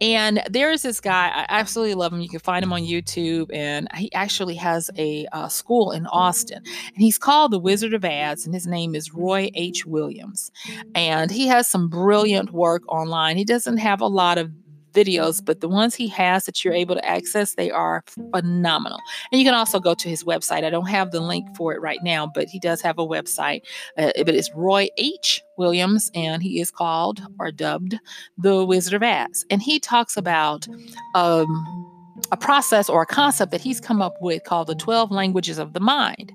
And 0.00 0.42
there's 0.48 0.82
this 0.82 1.00
guy, 1.00 1.28
I 1.28 1.46
absolutely 1.48 1.94
love 1.94 2.12
him. 2.12 2.20
You 2.20 2.28
can 2.28 2.40
find 2.40 2.62
him 2.62 2.72
on 2.72 2.82
YouTube, 2.82 3.50
and 3.52 3.88
he 3.94 4.12
actually 4.12 4.54
has 4.54 4.90
a 4.96 5.26
uh, 5.32 5.48
school 5.48 5.92
in 5.92 6.06
Austin. 6.06 6.62
And 6.64 6.96
he's 6.96 7.18
called 7.18 7.52
the 7.52 7.58
Wizard 7.58 7.94
of 7.94 8.04
Ads, 8.04 8.46
and 8.46 8.54
his 8.54 8.66
name 8.66 8.94
is 8.94 9.12
Roy 9.12 9.50
H. 9.54 9.84
Williams. 9.84 10.50
And 10.94 11.30
he 11.30 11.46
has 11.48 11.68
some 11.68 11.88
brilliant 11.88 12.52
work 12.52 12.82
online. 12.88 13.36
He 13.36 13.44
doesn't 13.44 13.78
have 13.78 14.00
a 14.00 14.06
lot 14.06 14.38
of 14.38 14.50
videos, 14.92 15.44
but 15.44 15.60
the 15.60 15.68
ones 15.68 15.94
he 15.94 16.08
has 16.08 16.44
that 16.44 16.64
you're 16.64 16.74
able 16.74 16.94
to 16.94 17.04
access, 17.04 17.54
they 17.54 17.70
are 17.70 18.02
phenomenal. 18.32 18.98
And 19.32 19.40
you 19.40 19.44
can 19.44 19.54
also 19.54 19.80
go 19.80 19.94
to 19.94 20.08
his 20.08 20.24
website. 20.24 20.64
I 20.64 20.70
don't 20.70 20.88
have 20.88 21.10
the 21.10 21.20
link 21.20 21.46
for 21.56 21.72
it 21.74 21.80
right 21.80 22.00
now, 22.02 22.30
but 22.32 22.48
he 22.48 22.58
does 22.58 22.80
have 22.82 22.98
a 22.98 23.06
website. 23.06 23.62
Uh, 23.96 24.10
but 24.16 24.34
it's 24.34 24.50
Roy 24.54 24.88
H. 24.96 25.42
Williams, 25.56 26.10
and 26.14 26.42
he 26.42 26.60
is 26.60 26.70
called 26.70 27.22
or 27.38 27.50
dubbed 27.50 27.98
the 28.38 28.64
Wizard 28.64 28.94
of 28.94 29.02
Ads. 29.02 29.44
And 29.50 29.62
he 29.62 29.78
talks 29.78 30.16
about 30.16 30.66
um, 31.14 31.90
a 32.32 32.36
process 32.36 32.88
or 32.88 33.02
a 33.02 33.06
concept 33.06 33.52
that 33.52 33.60
he's 33.60 33.80
come 33.80 34.02
up 34.02 34.14
with 34.20 34.44
called 34.44 34.68
the 34.68 34.74
12 34.74 35.10
languages 35.10 35.58
of 35.58 35.72
the 35.72 35.80
mind. 35.80 36.32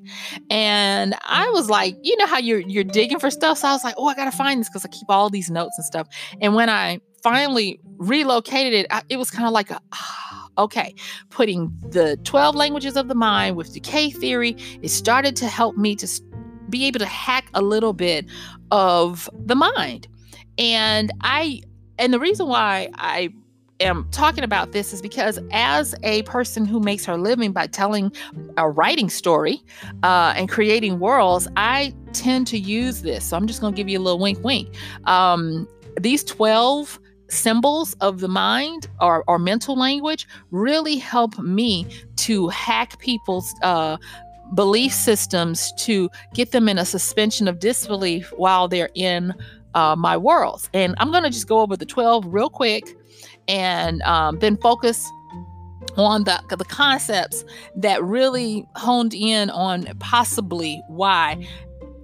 And 0.50 1.16
I 1.24 1.50
was 1.50 1.70
like, 1.70 1.96
you 2.02 2.16
know 2.18 2.28
how 2.28 2.38
you're 2.38 2.62
you're 2.62 2.84
digging 2.84 3.20
for 3.20 3.30
stuff. 3.30 3.60
So 3.60 3.68
I 3.68 3.72
was 3.72 3.84
like, 3.84 3.96
oh, 3.98 4.08
I 4.08 4.16
gotta 4.16 4.32
find 4.32 4.60
this 4.60 4.70
because 4.70 4.86
I 4.86 4.90
keep 4.90 5.10
all 5.10 5.30
these 5.30 5.50
notes 5.50 5.78
and 5.78 5.86
stuff. 5.86 6.08
And 6.42 6.56
when 6.56 6.70
I 6.70 7.00
finally 7.26 7.80
relocated 7.98 8.74
it, 8.74 8.86
I, 8.92 9.02
it 9.10 9.18
was 9.18 9.32
kind 9.32 9.48
of 9.48 9.52
like 9.52 9.72
a 9.72 9.82
ah, 9.94 10.48
okay, 10.60 10.94
putting 11.32 11.76
the 11.90 12.18
12 12.24 12.54
languages 12.54 12.96
of 12.96 13.08
the 13.08 13.16
mind 13.16 13.56
with 13.56 13.74
decay 13.74 14.12
theory, 14.12 14.56
it 14.84 14.90
started 14.90 15.36
to 15.38 15.48
help 15.48 15.76
me 15.76 15.96
to 15.96 16.08
be 16.70 16.86
able 16.86 17.00
to 17.00 17.08
hack 17.08 17.50
a 17.56 17.64
little 17.64 17.94
bit 17.94 18.28
of 18.70 19.28
the 19.34 19.56
mind. 19.56 20.08
And 20.60 21.12
I 21.22 21.64
and 21.98 22.14
the 22.14 22.20
reason 22.20 22.48
why 22.48 22.90
I 22.94 23.34
am 23.80 24.08
talking 24.12 24.44
about 24.44 24.72
this 24.72 24.94
is 24.94 25.02
because 25.02 25.40
as 25.52 25.96
a 26.04 26.22
person 26.24 26.64
who 26.64 26.80
makes 26.80 27.06
her 27.06 27.18
living 27.18 27.54
by 27.54 27.66
telling 27.66 28.12
a 28.58 28.70
writing 28.70 29.10
story 29.10 29.64
uh, 30.04 30.36
and 30.38 30.48
creating 30.48 31.00
worlds, 31.00 31.48
I 31.58 31.92
tend 32.14 32.46
to 32.48 32.60
use 32.60 33.02
this. 33.02 33.26
So 33.26 33.36
I'm 33.36 33.48
just 33.48 33.62
going 33.62 33.74
to 33.74 33.78
give 33.78 33.90
you 33.90 33.98
a 33.98 34.04
little 34.04 34.20
wink, 34.20 34.44
wink. 34.44 34.76
Um, 35.06 35.68
these 36.00 36.24
12 36.24 37.00
symbols 37.36 37.94
of 38.02 38.20
the 38.20 38.28
mind 38.28 38.88
or, 39.00 39.24
or 39.28 39.38
mental 39.38 39.78
language 39.78 40.28
really 40.52 40.98
help 40.98 41.38
me 41.40 41.88
to 42.18 42.48
hack 42.50 42.98
people's 43.00 43.54
uh, 43.62 43.98
belief 44.54 44.94
systems 44.94 45.72
to 45.78 46.10
get 46.34 46.52
them 46.52 46.70
in 46.70 46.78
a 46.78 46.86
suspension 46.86 47.48
of 47.48 47.60
disbelief 47.60 48.32
while 48.38 48.68
they're 48.68 48.90
in 48.96 49.34
uh, 49.74 49.96
my 49.96 50.16
worlds. 50.16 50.70
And 50.74 50.96
I'm 50.98 51.12
going 51.12 51.24
to 51.24 51.30
just 51.30 51.48
go 51.48 51.60
over 51.60 51.76
the 51.76 51.86
12 51.86 52.26
real 52.28 52.50
quick 52.50 52.96
and 53.48 54.02
um, 54.04 54.40
then 54.40 54.58
focus 54.58 55.10
on 55.98 56.24
the, 56.24 56.42
the 56.58 56.66
concepts 56.66 57.46
that 57.76 58.04
really 58.04 58.68
honed 58.76 59.14
in 59.14 59.50
on 59.50 59.86
possibly 60.00 60.82
why 60.88 61.46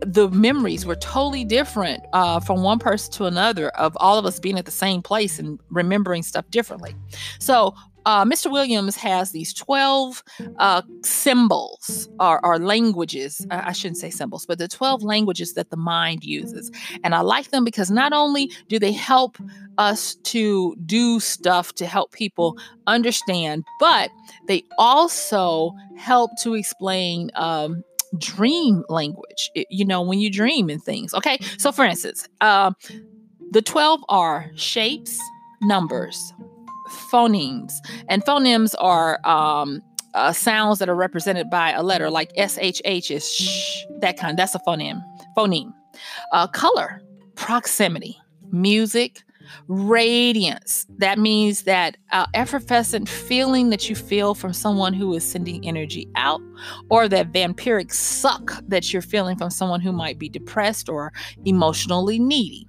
the 0.02 0.30
memories 0.30 0.86
were 0.86 0.96
totally 0.96 1.44
different 1.44 2.04
uh, 2.14 2.40
from 2.40 2.64
one 2.64 2.80
person 2.80 3.12
to 3.14 3.26
another 3.26 3.70
of 3.70 3.96
all 4.00 4.18
of 4.18 4.26
us 4.26 4.40
being 4.40 4.58
at 4.58 4.66
the 4.66 4.72
same 4.72 5.02
place 5.02 5.40
and 5.40 5.60
remembering 5.70 6.24
stuff 6.24 6.50
differently. 6.50 6.96
So, 7.40 7.76
uh, 8.06 8.26
Mr. 8.26 8.52
Williams 8.52 8.96
has 8.96 9.32
these 9.32 9.54
12 9.54 10.24
uh, 10.58 10.82
symbols 11.04 12.10
or, 12.20 12.44
or 12.44 12.58
languages. 12.58 13.46
I 13.52 13.74
shouldn't 13.74 13.98
say 13.98 14.10
symbols, 14.10 14.46
but 14.46 14.58
the 14.58 14.68
12 14.68 15.04
languages 15.04 15.54
that 15.54 15.70
the 15.70 15.78
mind 15.78 16.24
uses. 16.24 16.72
And 17.04 17.14
I 17.14 17.22
like 17.22 17.52
them 17.52 17.64
because 17.64 17.92
not 17.92 18.12
only 18.12 18.52
do 18.70 18.80
they 18.80 18.92
help 18.92 19.38
us 19.78 20.16
to 20.24 20.76
do 20.86 21.20
stuff 21.20 21.74
to 21.76 21.86
help 21.86 22.12
people 22.12 22.58
understand, 22.88 23.66
but 23.80 24.10
they 24.48 24.64
also 24.78 25.72
help 25.96 26.32
to 26.42 26.56
explain 26.56 27.30
um, 27.36 27.84
dream 28.18 28.84
language, 28.90 29.52
you 29.70 29.86
know, 29.86 30.02
when 30.02 30.20
you 30.20 30.30
dream 30.30 30.70
and 30.70 30.84
things. 30.84 31.14
Okay. 31.14 31.40
So, 31.58 31.72
for 31.72 31.86
instance, 31.86 32.28
uh, 32.42 32.72
the 33.52 33.62
12 33.62 34.02
are 34.10 34.52
shapes, 34.56 35.18
numbers, 35.62 36.34
phonemes. 37.12 37.74
And 38.10 38.24
phonemes 38.24 38.76
are 38.80 39.20
um, 39.26 39.82
uh, 40.14 40.34
sounds 40.34 40.80
that 40.80 40.90
are 40.90 40.96
represented 40.96 41.50
by 41.50 41.72
a 41.72 41.84
letter, 41.84 42.10
like 42.10 42.34
SHH 42.34 43.12
is 43.12 43.34
shh, 43.34 43.84
that 44.00 44.18
kind. 44.18 44.38
That's 44.38 44.56
a 44.56 44.60
phoneme. 44.60 45.02
Phoneme. 45.38 45.74
Uh, 46.32 46.48
color, 46.48 47.02
proximity, 47.36 48.18
music, 48.52 49.24
radiance. 49.68 50.86
That 50.98 51.20
means 51.20 51.64
that 51.64 51.98
uh, 52.12 52.28
effervescent 52.34 53.10
feeling 53.10 53.70
that 53.70 53.90
you 53.90 53.96
feel 53.96 54.36
from 54.36 54.54
someone 54.54 54.94
who 54.94 55.14
is 55.14 55.24
sending 55.24 55.68
energy 55.68 56.08
out, 56.16 56.42
or 56.90 57.08
that 57.08 57.32
vampiric 57.32 57.92
suck 57.92 58.54
that 58.68 58.92
you're 58.92 59.02
feeling 59.02 59.38
from 59.38 59.50
someone 59.50 59.82
who 59.82 59.92
might 59.92 60.20
be 60.20 60.30
depressed 60.30 60.90
or 60.90 61.12
emotionally 61.46 62.20
needy. 62.20 62.68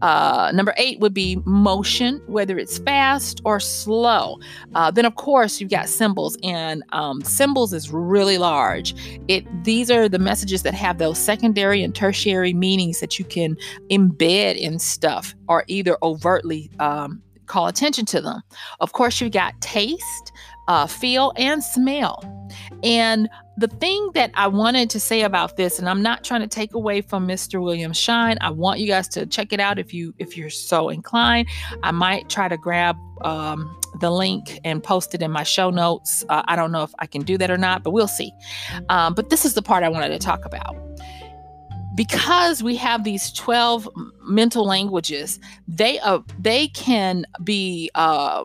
Uh, 0.00 0.50
number 0.54 0.74
eight 0.76 1.00
would 1.00 1.14
be 1.14 1.40
motion, 1.44 2.20
whether 2.26 2.58
it's 2.58 2.78
fast 2.78 3.40
or 3.44 3.60
slow. 3.60 4.38
Uh, 4.74 4.90
then, 4.90 5.04
of 5.04 5.14
course, 5.16 5.60
you've 5.60 5.70
got 5.70 5.88
symbols, 5.88 6.36
and 6.42 6.82
um, 6.92 7.22
symbols 7.22 7.72
is 7.72 7.90
really 7.90 8.38
large. 8.38 8.94
It 9.28 9.46
these 9.64 9.90
are 9.90 10.08
the 10.08 10.18
messages 10.18 10.62
that 10.62 10.74
have 10.74 10.98
those 10.98 11.18
secondary 11.18 11.82
and 11.82 11.94
tertiary 11.94 12.54
meanings 12.54 13.00
that 13.00 13.18
you 13.18 13.24
can 13.24 13.56
embed 13.90 14.56
in 14.56 14.78
stuff, 14.78 15.34
or 15.48 15.64
either 15.68 15.96
overtly 16.02 16.70
um, 16.78 17.22
call 17.46 17.66
attention 17.66 18.06
to 18.06 18.20
them. 18.20 18.42
Of 18.80 18.92
course, 18.92 19.20
you've 19.20 19.32
got 19.32 19.60
taste, 19.60 20.32
uh, 20.68 20.86
feel, 20.86 21.32
and 21.36 21.62
smell. 21.62 22.22
And 22.82 23.28
the 23.58 23.68
thing 23.68 24.10
that 24.14 24.30
I 24.34 24.46
wanted 24.46 24.88
to 24.90 25.00
say 25.00 25.22
about 25.22 25.56
this, 25.56 25.78
and 25.78 25.88
I'm 25.88 26.02
not 26.02 26.24
trying 26.24 26.40
to 26.40 26.46
take 26.46 26.74
away 26.74 27.02
from 27.02 27.28
Mr. 27.28 27.62
William 27.62 27.92
Shine. 27.92 28.38
I 28.40 28.50
want 28.50 28.80
you 28.80 28.86
guys 28.86 29.08
to 29.08 29.26
check 29.26 29.52
it 29.52 29.60
out 29.60 29.78
if 29.78 29.92
you 29.92 30.14
if 30.18 30.36
you're 30.36 30.50
so 30.50 30.88
inclined. 30.88 31.48
I 31.82 31.90
might 31.90 32.30
try 32.30 32.48
to 32.48 32.56
grab 32.56 32.96
um, 33.22 33.78
the 34.00 34.10
link 34.10 34.58
and 34.64 34.82
post 34.82 35.14
it 35.14 35.20
in 35.20 35.30
my 35.30 35.42
show 35.42 35.70
notes. 35.70 36.24
Uh, 36.28 36.42
I 36.46 36.56
don't 36.56 36.72
know 36.72 36.82
if 36.82 36.92
I 36.98 37.06
can 37.06 37.22
do 37.22 37.36
that 37.38 37.50
or 37.50 37.58
not, 37.58 37.82
but 37.82 37.90
we'll 37.90 38.08
see. 38.08 38.32
Um, 38.88 39.12
but 39.14 39.28
this 39.28 39.44
is 39.44 39.54
the 39.54 39.62
part 39.62 39.84
I 39.84 39.88
wanted 39.90 40.08
to 40.08 40.18
talk 40.18 40.44
about. 40.46 40.76
Because 41.94 42.62
we 42.62 42.74
have 42.76 43.04
these 43.04 43.30
12 43.32 43.86
mental 44.22 44.64
languages, 44.64 45.38
they 45.68 45.98
uh, 46.00 46.20
they 46.38 46.68
can 46.68 47.26
be 47.44 47.90
uh, 47.94 48.44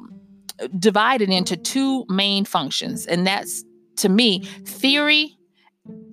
divided 0.78 1.30
into 1.30 1.56
two 1.56 2.06
main 2.10 2.44
functions, 2.44 3.06
and 3.06 3.26
that's 3.26 3.64
to 3.98 4.10
me 4.10 4.42
theory 4.66 5.38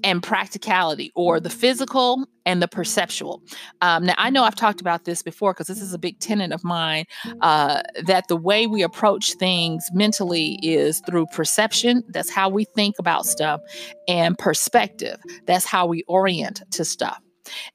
and 0.05 0.23
practicality, 0.23 1.11
or 1.15 1.41
the 1.41 1.51
physical 1.51 2.27
and 2.47 2.63
the 2.63 2.69
perceptual. 2.69 3.43
Um, 3.81 4.05
now, 4.05 4.15
I 4.19 4.31
know 4.31 4.45
I've 4.45 4.55
talked 4.55 4.81
about 4.81 5.05
this 5.05 5.23
before 5.23 5.53
because 5.53 5.67
this 5.67 5.81
is 5.81 5.93
a 5.93 5.99
big 5.99 6.19
tenet 6.21 6.53
of 6.53 6.63
mine 6.63 7.07
uh, 7.41 7.83
that 8.05 8.29
the 8.29 8.37
way 8.37 8.67
we 8.67 8.83
approach 8.83 9.33
things 9.35 9.89
mentally 9.93 10.59
is 10.63 11.01
through 11.07 11.27
perception. 11.33 12.05
That's 12.09 12.31
how 12.31 12.49
we 12.49 12.65
think 12.77 12.97
about 12.99 13.27
stuff, 13.27 13.61
and 14.07 14.39
perspective. 14.39 15.19
That's 15.47 15.65
how 15.65 15.87
we 15.87 16.05
orient 16.07 16.63
to 16.73 16.85
stuff. 16.85 17.19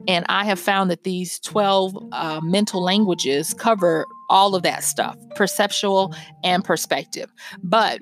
And 0.08 0.24
I 0.28 0.44
have 0.44 0.58
found 0.58 0.90
that 0.90 1.04
these 1.04 1.38
12 1.40 1.94
uh, 2.12 2.40
mental 2.42 2.82
languages 2.82 3.54
cover 3.54 4.04
all 4.28 4.54
of 4.54 4.62
that 4.62 4.82
stuff 4.82 5.16
perceptual 5.36 6.14
and 6.42 6.64
perspective. 6.64 7.32
But 7.62 8.00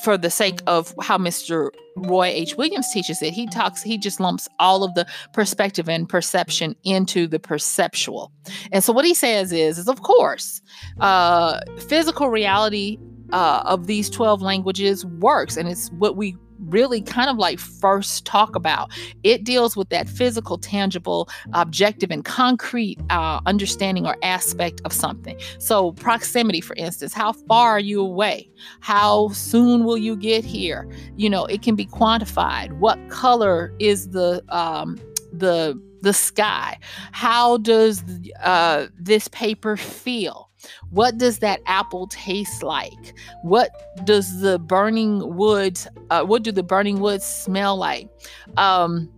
for 0.00 0.18
the 0.18 0.30
sake 0.30 0.60
of 0.66 0.94
how 1.00 1.18
Mr. 1.18 1.70
Roy 1.96 2.26
H. 2.26 2.56
Williams 2.56 2.90
teaches 2.92 3.22
it, 3.22 3.32
he 3.32 3.46
talks, 3.46 3.82
he 3.82 3.98
just 3.98 4.20
lumps 4.20 4.48
all 4.58 4.84
of 4.84 4.94
the 4.94 5.06
perspective 5.32 5.88
and 5.88 6.08
perception 6.08 6.76
into 6.84 7.26
the 7.26 7.38
perceptual. 7.38 8.32
And 8.72 8.84
so 8.84 8.92
what 8.92 9.04
he 9.04 9.14
says 9.14 9.52
is, 9.52 9.78
is 9.78 9.88
of 9.88 10.02
course, 10.02 10.60
uh, 11.00 11.60
physical 11.88 12.28
reality 12.28 12.98
uh, 13.32 13.62
of 13.64 13.86
these 13.86 14.10
12 14.10 14.42
languages 14.42 15.04
works. 15.06 15.56
And 15.56 15.68
it's 15.68 15.90
what 15.92 16.16
we 16.16 16.36
really 16.60 17.00
kind 17.00 17.30
of 17.30 17.36
like 17.36 17.58
first 17.58 18.24
talk 18.24 18.56
about. 18.56 18.90
It 19.22 19.44
deals 19.44 19.76
with 19.76 19.88
that 19.90 20.08
physical, 20.08 20.58
tangible, 20.58 21.28
objective, 21.52 22.10
and 22.10 22.24
concrete 22.24 22.98
uh, 23.10 23.40
understanding 23.46 24.06
or 24.06 24.16
aspect 24.22 24.80
of 24.84 24.92
something. 24.92 25.38
So, 25.58 25.92
proximity, 25.92 26.60
for 26.60 26.74
instance, 26.76 27.12
how 27.12 27.32
far 27.32 27.70
are 27.70 27.80
you 27.80 28.00
away? 28.00 28.48
How 28.80 29.28
soon 29.28 29.84
will 29.84 29.98
you 29.98 30.16
get 30.16 30.44
here? 30.44 30.88
You 31.16 31.30
know, 31.30 31.46
it 31.46 31.62
can 31.62 31.74
be 31.74 31.86
quantified. 31.86 32.72
What 32.78 32.98
color 33.08 33.72
is 33.78 34.10
the 34.10 34.42
um, 34.48 34.98
the 35.32 35.80
the 36.02 36.12
sky? 36.12 36.78
How 37.12 37.58
does 37.58 38.04
uh, 38.42 38.86
this 38.98 39.28
paper 39.28 39.76
feel? 39.76 40.45
What 40.90 41.18
does 41.18 41.38
that 41.38 41.60
apple 41.66 42.06
taste 42.08 42.62
like? 42.62 43.14
What 43.42 43.70
does 44.04 44.40
the 44.40 44.58
burning 44.58 45.36
wood, 45.36 45.78
uh, 46.10 46.24
what 46.24 46.42
do 46.42 46.52
the 46.52 46.62
burning 46.62 47.00
woods 47.00 47.24
smell 47.24 47.76
like? 47.76 48.08
Um, 48.56 49.10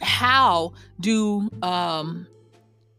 how 0.00 0.72
do 1.00 1.48
um, 1.62 2.26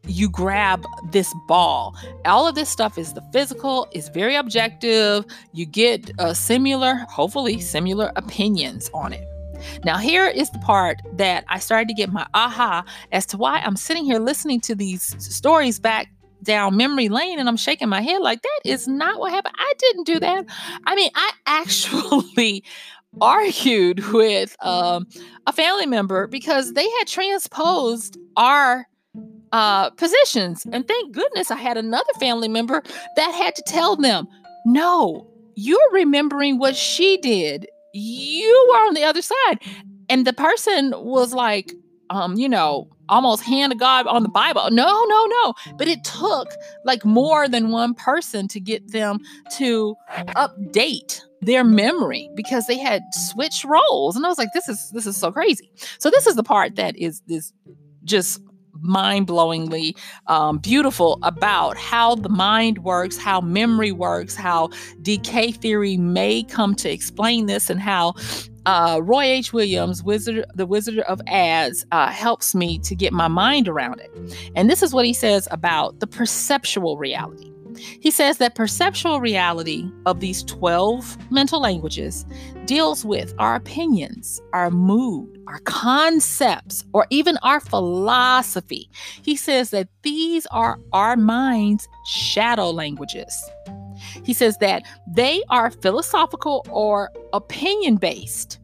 you 0.06 0.30
grab 0.30 0.86
this 1.12 1.34
ball. 1.48 1.96
All 2.25 2.48
of 2.48 2.56
this 2.56 2.70
stuff 2.70 2.98
is 2.98 3.13
the 3.13 3.22
physical, 3.32 3.88
it's 3.92 4.10
very 4.10 4.36
objective. 4.36 5.25
You 5.53 5.65
get 5.65 6.12
uh, 6.20 6.34
similar, 6.34 7.06
hopefully, 7.10 7.60
similar 7.62 8.12
opinions 8.15 8.89
on 8.94 9.13
it. 9.13 9.25
Now, 9.86 9.98
here 9.98 10.27
is 10.27 10.50
the 10.50 10.60
part 10.60 11.01
that 11.13 11.46
I 11.48 11.60
started 11.60 11.88
to 11.88 11.94
get 11.94 12.12
my 12.12 12.27
aha 12.34 12.84
as 13.13 13.25
to 13.27 13.38
why 13.38 13.60
I'm 13.60 13.77
sitting 13.77 14.03
here 14.03 14.20
listening 14.20 14.60
to 14.62 14.75
these 14.75 15.15
stories 15.24 15.80
back 15.80 16.10
down 16.44 16.78
memory 16.78 17.10
lane 17.10 17.40
and 17.40 17.48
I'm 17.48 17.58
shaking 17.58 17.90
my 17.90 18.02
head 18.02 18.22
like 18.22 18.42
that 18.42 18.62
is 18.66 18.88
not 18.88 19.20
what 19.20 19.32
happened. 19.32 19.56
I 19.58 19.74
didn't 19.78 20.06
do 20.06 20.20
that. 20.20 20.46
I 20.86 20.96
mean, 20.96 21.10
I 21.16 21.32
actually 21.46 22.64
argued 23.22 24.12
with 24.12 24.56
um, 24.64 25.08
a 25.48 25.54
family 25.54 25.86
member 25.86 26.28
because 26.28 26.74
they 26.74 26.90
had 27.00 27.08
transposed 27.08 28.18
our 28.36 28.88
uh, 29.52 29.92
positions. 29.92 30.66
And 30.72 30.88
thank 30.88 31.14
goodness 31.14 31.52
I 31.52 31.58
had 31.58 31.78
another 31.78 32.12
family 32.20 32.48
member 32.48 32.82
that 33.16 33.32
had 33.34 33.56
to 33.56 33.64
tell 33.68 33.96
them, 33.96 34.28
no, 34.66 35.30
you're 35.56 35.92
remembering 35.92 36.58
what 36.58 36.76
she 36.76 37.18
did. 37.18 37.68
You 37.94 38.68
were 38.72 38.88
on 38.88 38.96
the 38.96 39.04
other 39.04 39.22
side. 39.22 39.60
And 40.10 40.26
the 40.26 40.34
person 40.34 40.94
was 40.98 41.34
like, 41.34 41.72
um, 42.10 42.36
you 42.36 42.50
know, 42.50 42.90
almost 43.13 43.43
hand 43.43 43.72
to 43.72 43.77
God 43.77 44.08
on 44.08 44.24
the 44.24 44.29
Bible. 44.29 44.70
No, 44.72 45.03
no, 45.05 45.25
no. 45.25 45.53
But 45.77 45.88
it 45.88 46.03
took 46.03 46.50
like 46.84 47.05
more 47.05 47.48
than 47.48 47.70
one 47.70 47.93
person 47.93 48.48
to 48.50 48.60
get 48.60 48.91
them 48.91 49.20
to 49.58 49.96
update 50.36 51.22
their 51.41 51.63
memory 51.63 52.29
because 52.36 52.67
they 52.67 52.77
had 52.77 53.01
switched 53.13 53.63
roles. 53.65 54.15
And 54.15 54.25
I 54.25 54.29
was 54.29 54.38
like, 54.38 54.50
this 54.53 54.67
is 54.67 54.91
this 54.91 55.05
is 55.05 55.15
so 55.15 55.32
crazy. 55.32 55.70
So 56.00 56.10
this 56.10 56.25
is 56.25 56.36
the 56.36 56.43
part 56.43 56.75
that 56.75 56.96
is 56.98 57.22
is 57.27 57.53
just 58.03 58.41
mind-blowingly 58.82 59.96
um, 60.27 60.58
beautiful 60.58 61.19
about 61.21 61.78
how 61.78 62.15
the 62.15 62.28
mind 62.28 62.80
works 62.80 63.17
how 63.17 63.39
memory 63.39 63.93
works 63.93 64.36
how 64.36 64.69
decay 65.04 65.52
theory 65.52 65.95
may 65.95 66.43
come 66.43 66.76
to 66.76 66.91
explain 66.91 67.45
this 67.45 67.69
and 67.69 67.80
how 67.80 68.13
uh, 68.65 68.99
Roy 69.04 69.23
H. 69.23 69.54
Williams, 69.54 70.04
Wizard, 70.04 70.45
the 70.54 70.65
Wizard 70.65 70.99
of 70.99 71.21
Ads, 71.28 71.86
uh, 71.91 72.10
helps 72.10 72.56
me 72.56 72.80
to 72.80 72.95
get 72.95 73.13
my 73.13 73.28
mind 73.28 73.67
around 73.67 73.99
it. 73.99 74.12
And 74.56 74.69
this 74.69 74.84
is 74.84 74.93
what 74.93 75.06
he 75.06 75.13
says 75.13 75.47
about 75.52 75.99
the 75.99 76.08
perceptual 76.08 76.97
reality. 76.97 77.54
He 77.78 78.12
says 78.12 78.38
that 78.38 78.56
perceptual 78.56 79.19
reality 79.19 79.89
of 80.06 80.19
these 80.19 80.43
12 80.43 81.32
mental 81.32 81.60
languages 81.60 82.26
deals 82.65 83.04
with 83.04 83.34
our 83.39 83.56
opinions, 83.56 84.41
our 84.54 84.69
mood, 84.69 85.41
our 85.47 85.60
concepts, 85.60 86.86
or 86.93 87.08
even 87.10 87.38
our 87.38 87.60
philosophy. 87.60 88.89
He 89.21 89.36
says 89.36 89.71
that 89.71 89.89
these 90.04 90.45
are 90.47 90.80
our 90.91 91.15
mind's 91.15 91.88
shadow 92.06 92.69
languages. 92.69 93.43
He 94.24 94.34
says 94.34 94.58
that 94.60 94.84
they 95.08 95.44
are 95.50 95.72
philosophical 95.72 96.66
or 96.70 97.12
opinion 97.34 97.98
based 97.98 98.60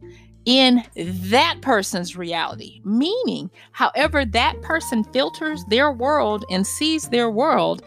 in 0.46 0.82
that 0.96 1.58
person's 1.60 2.16
reality, 2.16 2.80
meaning, 2.84 3.50
however, 3.72 4.24
that 4.24 4.60
person 4.62 5.04
filters 5.04 5.64
their 5.68 5.92
world 5.92 6.44
and 6.50 6.66
sees 6.66 7.08
their 7.08 7.30
world, 7.30 7.82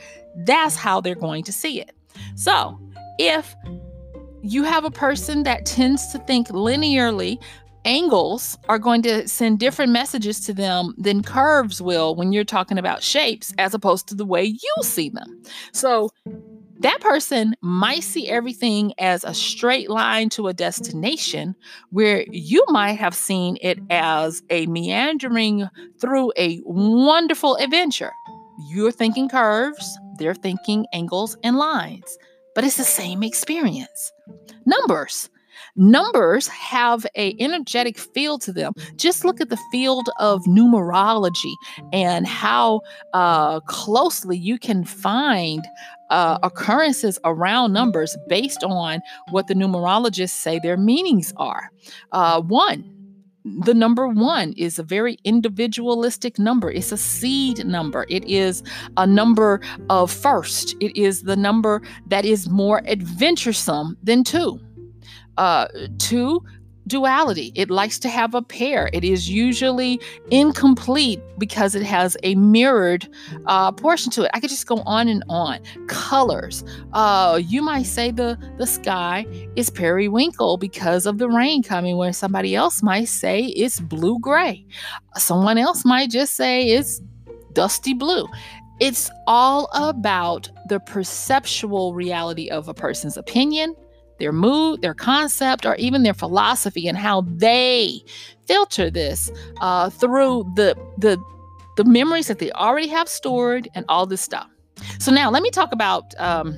that's 0.46 0.76
how 0.76 1.02
they're 1.02 1.16
going 1.16 1.44
to 1.44 1.52
see 1.52 1.82
it. 1.82 1.96
So, 2.36 2.80
if 3.18 3.56
you 4.42 4.64
have 4.64 4.86
a 4.86 4.92
person 4.92 5.44
that 5.44 5.66
tends 5.66 6.12
to 6.12 6.20
think 6.20 6.50
linearly, 6.50 7.42
angles 7.86 8.58
are 8.70 8.80
going 8.80 9.02
to 9.04 9.28
send 9.28 9.60
different 9.60 9.92
messages 9.92 10.40
to 10.42 10.54
them 10.54 10.94
than 10.98 11.24
curves 11.24 11.82
will 11.82 12.16
when 12.16 12.32
you're 12.32 12.44
talking 12.44 12.78
about 12.78 13.04
shapes, 13.04 13.54
as 13.58 13.74
opposed 13.74 14.08
to 14.08 14.16
the 14.16 14.26
way 14.26 14.44
you 14.44 14.74
see 14.82 15.10
them. 15.10 15.42
So, 15.72 16.10
that 16.80 17.00
person 17.02 17.56
might 17.62 18.04
see 18.04 18.28
everything 18.28 18.94
as 18.98 19.24
a 19.24 19.34
straight 19.34 19.90
line 19.90 20.30
to 20.30 20.48
a 20.48 20.54
destination, 20.54 21.56
where 21.92 22.26
you 22.30 22.64
might 22.70 22.94
have 22.94 23.16
seen 23.16 23.58
it 23.62 23.80
as 23.90 24.42
a 24.50 24.66
meandering 24.66 25.68
through 26.02 26.32
a 26.38 26.62
wonderful 26.66 27.56
adventure. 27.58 28.12
You're 28.70 28.92
thinking 28.92 29.30
curves, 29.30 29.98
they're 30.18 30.36
thinking 30.36 30.86
angles 30.94 31.38
and 31.44 31.58
lines, 31.58 32.18
but 32.56 32.64
it's 32.64 32.78
the 32.78 32.84
same 32.84 33.24
experience. 33.24 34.12
Numbers. 34.66 35.30
Numbers 35.76 36.48
have 36.48 37.06
a 37.16 37.36
energetic 37.40 37.98
feel 37.98 38.38
to 38.40 38.52
them. 38.52 38.74
Just 38.96 39.26
look 39.26 39.42
at 39.42 39.50
the 39.50 39.60
field 39.72 40.10
of 40.20 40.44
numerology 40.44 41.54
and 41.92 42.28
how 42.28 42.82
uh, 43.14 43.60
closely 43.62 44.38
you 44.38 44.60
can 44.60 44.84
find 44.84 45.66
uh, 46.14 46.38
occurrences 46.44 47.18
around 47.26 47.74
numbers 47.74 48.16
based 48.30 48.64
on 48.64 49.02
what 49.32 49.48
the 49.48 49.56
numerologists 49.56 50.30
say 50.30 50.60
their 50.60 50.78
meanings 50.78 51.34
are. 51.38 51.72
Uh, 52.12 52.40
one, 52.40 52.88
the 53.44 53.74
number 53.74 54.08
one 54.08 54.54
is 54.54 54.78
a 54.78 54.84
very 54.84 55.18
individualistic 55.24 56.38
number. 56.38 56.72
It's 56.72 56.92
a 56.92 56.98
seed 56.98 57.66
number. 57.66 58.06
It 58.10 58.24
is 58.26 58.62
a 58.96 59.08
number 59.08 59.60
of 59.90 60.12
first. 60.12 60.76
It 60.80 60.96
is 60.96 61.24
the 61.24 61.36
number 61.36 61.82
that 62.08 62.26
is 62.26 62.48
more 62.48 62.84
adventuresome 62.88 63.98
than 64.04 64.24
two. 64.24 64.60
Uh, 65.38 65.68
two 65.98 66.44
duality. 66.88 67.52
It 67.56 67.70
likes 67.70 68.00
to 68.00 68.10
have 68.10 68.34
a 68.36 68.42
pair. 68.42 68.90
It 68.94 69.04
is 69.04 69.30
usually 69.30 70.00
incomplete 70.32 71.22
because 71.38 71.76
it 71.76 71.84
has 71.84 72.18
a 72.24 72.36
mirrored 72.36 73.08
uh, 73.46 73.72
portion 73.72 74.12
to 74.12 74.24
it. 74.24 74.32
I 74.34 74.40
could 74.40 74.50
just 74.50 74.68
go 74.68 74.78
on 74.86 75.08
and 75.08 75.24
on. 75.30 75.60
Colors. 75.88 76.64
Uh, 76.94 77.40
you 77.44 77.62
might 77.62 77.86
say 77.86 78.12
the 78.12 78.38
the 78.58 78.68
sky 78.68 79.26
is 79.56 79.70
periwinkle 79.70 80.58
because 80.58 81.06
of 81.06 81.18
the 81.18 81.30
rain 81.30 81.64
coming, 81.64 81.98
where 81.98 82.14
somebody 82.14 82.56
else 82.56 82.84
might 82.84 83.08
say 83.08 83.46
it's 83.46 83.80
blue 83.80 84.20
gray. 84.20 84.66
Someone 85.16 85.58
else 85.58 85.86
might 85.86 86.10
just 86.10 86.36
say 86.36 86.68
it's 86.68 87.02
dusty 87.54 87.94
blue. 87.94 88.28
It's 88.80 89.10
all 89.28 89.70
about 89.74 90.50
the 90.68 90.80
perceptual 90.80 91.94
reality 91.94 92.50
of 92.50 92.68
a 92.68 92.74
person's 92.74 93.18
opinion, 93.18 93.76
their 94.24 94.32
mood, 94.32 94.82
their 94.82 94.94
concept, 94.96 95.66
or 95.66 95.76
even 95.76 96.04
their 96.04 96.14
philosophy 96.14 96.88
and 96.88 96.98
how 96.98 97.22
they 97.28 98.02
filter 98.48 98.90
this 98.90 99.30
uh, 99.62 99.90
through 99.90 100.46
the 100.56 100.70
the 100.98 101.18
the 101.78 101.84
memories 101.84 102.28
that 102.28 102.40
they 102.40 102.52
already 102.54 102.88
have 102.88 103.10
stored 103.10 103.68
and 103.76 103.84
all 103.90 104.06
this 104.06 104.22
stuff. 104.22 104.48
So 105.00 105.12
now 105.12 105.30
let 105.30 105.44
me 105.44 105.50
talk 105.50 105.72
about 105.74 106.04
um, 106.20 106.58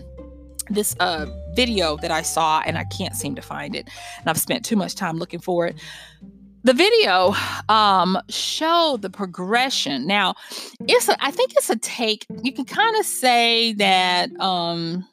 this 0.69 0.95
uh, 0.99 1.25
video 1.55 1.97
that 1.97 2.11
I 2.11 2.21
saw 2.21 2.61
and 2.67 2.77
I 2.77 2.83
can't 2.97 3.15
seem 3.15 3.33
to 3.35 3.41
find 3.41 3.75
it, 3.75 3.89
and 4.19 4.29
I've 4.29 4.39
spent 4.39 4.63
too 4.65 4.75
much 4.75 4.93
time 4.95 5.17
looking 5.17 5.41
for 5.41 5.65
it. 5.67 5.75
the 6.65 6.73
video 6.73 7.33
um 7.69 8.17
showed 8.29 9.01
the 9.01 9.09
progression 9.09 10.07
now 10.07 10.33
it's 10.87 11.07
a, 11.07 11.15
i 11.23 11.31
think 11.31 11.53
it's 11.57 11.69
a 11.69 11.77
take 11.77 12.25
you 12.43 12.51
can 12.51 12.65
kind 12.65 12.95
of 12.99 13.05
say 13.05 13.73
that 13.73 14.29
um 14.39 15.07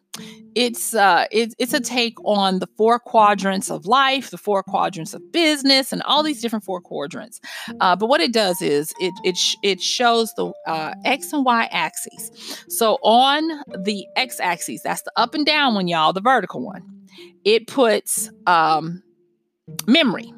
it's 0.55 0.94
uh 0.94 1.25
it, 1.31 1.55
it's 1.59 1.72
a 1.72 1.81
take 1.81 2.18
on 2.25 2.59
the 2.59 2.66
four 2.77 2.98
quadrants 2.98 3.70
of 3.70 3.87
life 3.87 4.31
the 4.31 4.37
four 4.37 4.62
quadrants 4.62 5.14
of 5.14 5.33
business 5.33 5.92
and 5.92 6.03
all 6.03 6.22
these 6.22 6.42
different 6.42 6.64
four 6.64 6.81
quadrants. 6.81 7.40
Uh, 7.81 7.96
but 7.96 8.09
what 8.09 8.20
it 8.20 8.33
does 8.33 8.61
is 8.61 8.92
it 9.01 9.14
it, 9.25 9.37
sh- 9.37 9.57
it 9.62 9.81
shows 9.81 10.33
the 10.35 10.53
uh, 10.66 10.92
x 11.05 11.33
and 11.33 11.44
y 11.44 11.68
axes. 11.72 12.31
So 12.68 12.98
on 13.03 13.62
the 13.85 14.07
x 14.16 14.40
axis 14.40 14.83
that's 14.83 15.03
the 15.03 15.12
up 15.16 15.35
and 15.35 15.46
down 15.46 15.75
one 15.75 15.88
y'all 15.88 16.12
the 16.12 16.20
vertical 16.20 16.64
one 16.64 16.83
it 17.44 17.66
puts 17.66 18.31
um 18.46 19.03
memory. 19.87 20.33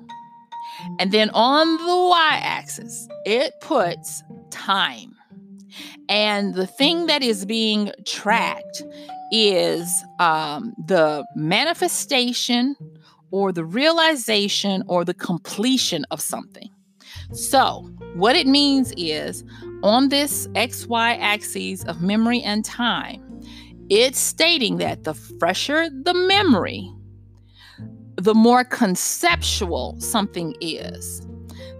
And 1.00 1.10
then 1.12 1.30
on 1.30 1.76
the 1.78 2.08
y 2.10 2.40
axis 2.42 3.08
it 3.24 3.52
puts 3.60 4.22
time 4.50 5.13
and 6.08 6.54
the 6.54 6.66
thing 6.66 7.06
that 7.06 7.22
is 7.22 7.44
being 7.44 7.92
tracked 8.04 8.82
is 9.30 10.04
um, 10.20 10.74
the 10.86 11.24
manifestation 11.34 12.76
or 13.30 13.52
the 13.52 13.64
realization 13.64 14.84
or 14.86 15.04
the 15.04 15.14
completion 15.14 16.04
of 16.10 16.20
something. 16.20 16.70
So, 17.32 17.90
what 18.14 18.36
it 18.36 18.46
means 18.46 18.92
is 18.96 19.44
on 19.82 20.08
this 20.08 20.46
XY 20.48 21.18
axis 21.18 21.82
of 21.84 22.00
memory 22.00 22.40
and 22.42 22.64
time, 22.64 23.22
it's 23.90 24.18
stating 24.18 24.78
that 24.78 25.04
the 25.04 25.14
fresher 25.14 25.88
the 25.90 26.14
memory, 26.14 26.90
the 28.16 28.34
more 28.34 28.64
conceptual 28.64 29.96
something 30.00 30.54
is. 30.60 31.26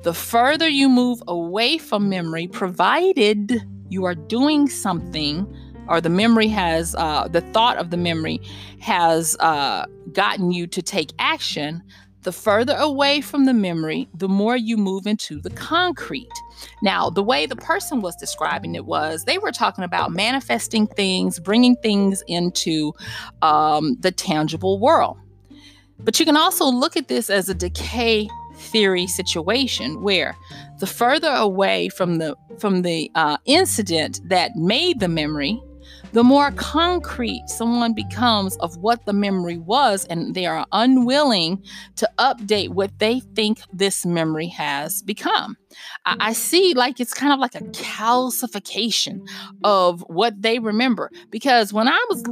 The 0.03 0.13
further 0.13 0.69
you 0.69 0.89
move 0.89 1.23
away 1.29 1.79
from 1.79 2.09
memory, 2.09 2.47
provided 2.47 3.63
you 3.89 4.05
are 4.05 4.15
doing 4.15 4.69
something 4.69 5.47
or 5.89 6.01
the 6.01 6.09
memory 6.09 6.49
has 6.49 6.95
uh, 6.97 7.29
the 7.29 7.41
thought 7.41 7.77
of 7.77 7.91
the 7.91 7.97
memory 7.97 8.41
has 8.81 9.37
uh, 9.41 9.87
gotten 10.13 10.51
you 10.51 10.67
to 10.67 10.83
take 10.83 11.13
action 11.19 11.83
the 12.23 12.33
further 12.33 12.75
away 12.77 13.21
from 13.21 13.45
the 13.45 13.53
memory 13.53 14.09
the 14.15 14.29
more 14.29 14.57
you 14.57 14.79
move 14.79 15.07
into 15.07 15.41
the 15.41 15.51
concrete. 15.51 16.33
Now 16.83 17.11
the 17.11 17.23
way 17.23 17.45
the 17.45 17.57
person 17.57 18.01
was 18.01 18.17
describing 18.17 18.75
it 18.75 18.87
was 18.87 19.25
they 19.25 19.39
were 19.39 19.53
talking 19.53 19.85
about 19.85 20.11
manifesting 20.11 20.87
things 20.87 21.39
bringing 21.39 21.77
things 21.77 22.23
into 22.27 22.93
um, 23.43 23.97
the 24.01 24.11
tangible 24.11 24.81
world. 24.81 25.19
But 25.99 26.19
you 26.19 26.27
can 26.27 26.37
also 26.37 26.65
look 26.65 26.97
at 26.97 27.09
this 27.09 27.31
as 27.31 27.49
a 27.49 27.55
decay 27.55 28.29
theory 28.57 29.07
situation 29.07 30.03
where 30.03 30.37
the 30.79 30.87
further 30.87 31.31
away 31.31 31.89
from 31.89 32.19
the 32.19 32.37
from 32.59 32.83
the 32.83 33.11
uh, 33.15 33.37
incident 33.47 34.21
that 34.29 34.55
made 34.57 35.01
the 35.01 35.09
memory 35.09 35.61
the 36.15 36.23
more 36.23 36.53
concrete 36.53 37.43
someone 37.49 37.93
becomes 37.93 38.57
of 38.59 38.77
what 38.77 39.05
the 39.05 39.13
memory 39.13 39.59
was, 39.59 40.05
and 40.05 40.33
they 40.35 40.47
are 40.47 40.65
unwilling 40.71 41.61
to 41.97 42.09
update 42.19 42.69
what 42.69 42.97
they 43.01 43.19
think 43.35 43.59
this 43.73 44.07
memory 44.07 44.47
has 44.47 45.03
become. 45.03 45.57
I, 46.07 46.17
I 46.21 46.33
see 46.33 46.73
like 46.75 47.01
it's 47.01 47.15
kind 47.15 47.33
of 47.33 47.41
like 47.41 47.57
a 47.57 47.65
calcification 47.73 49.27
of 49.65 50.05
what 50.07 50.41
they 50.41 50.61
remember. 50.61 51.11
Because 51.31 51.73
when 51.73 51.89
I 51.89 52.07
was 52.09 52.23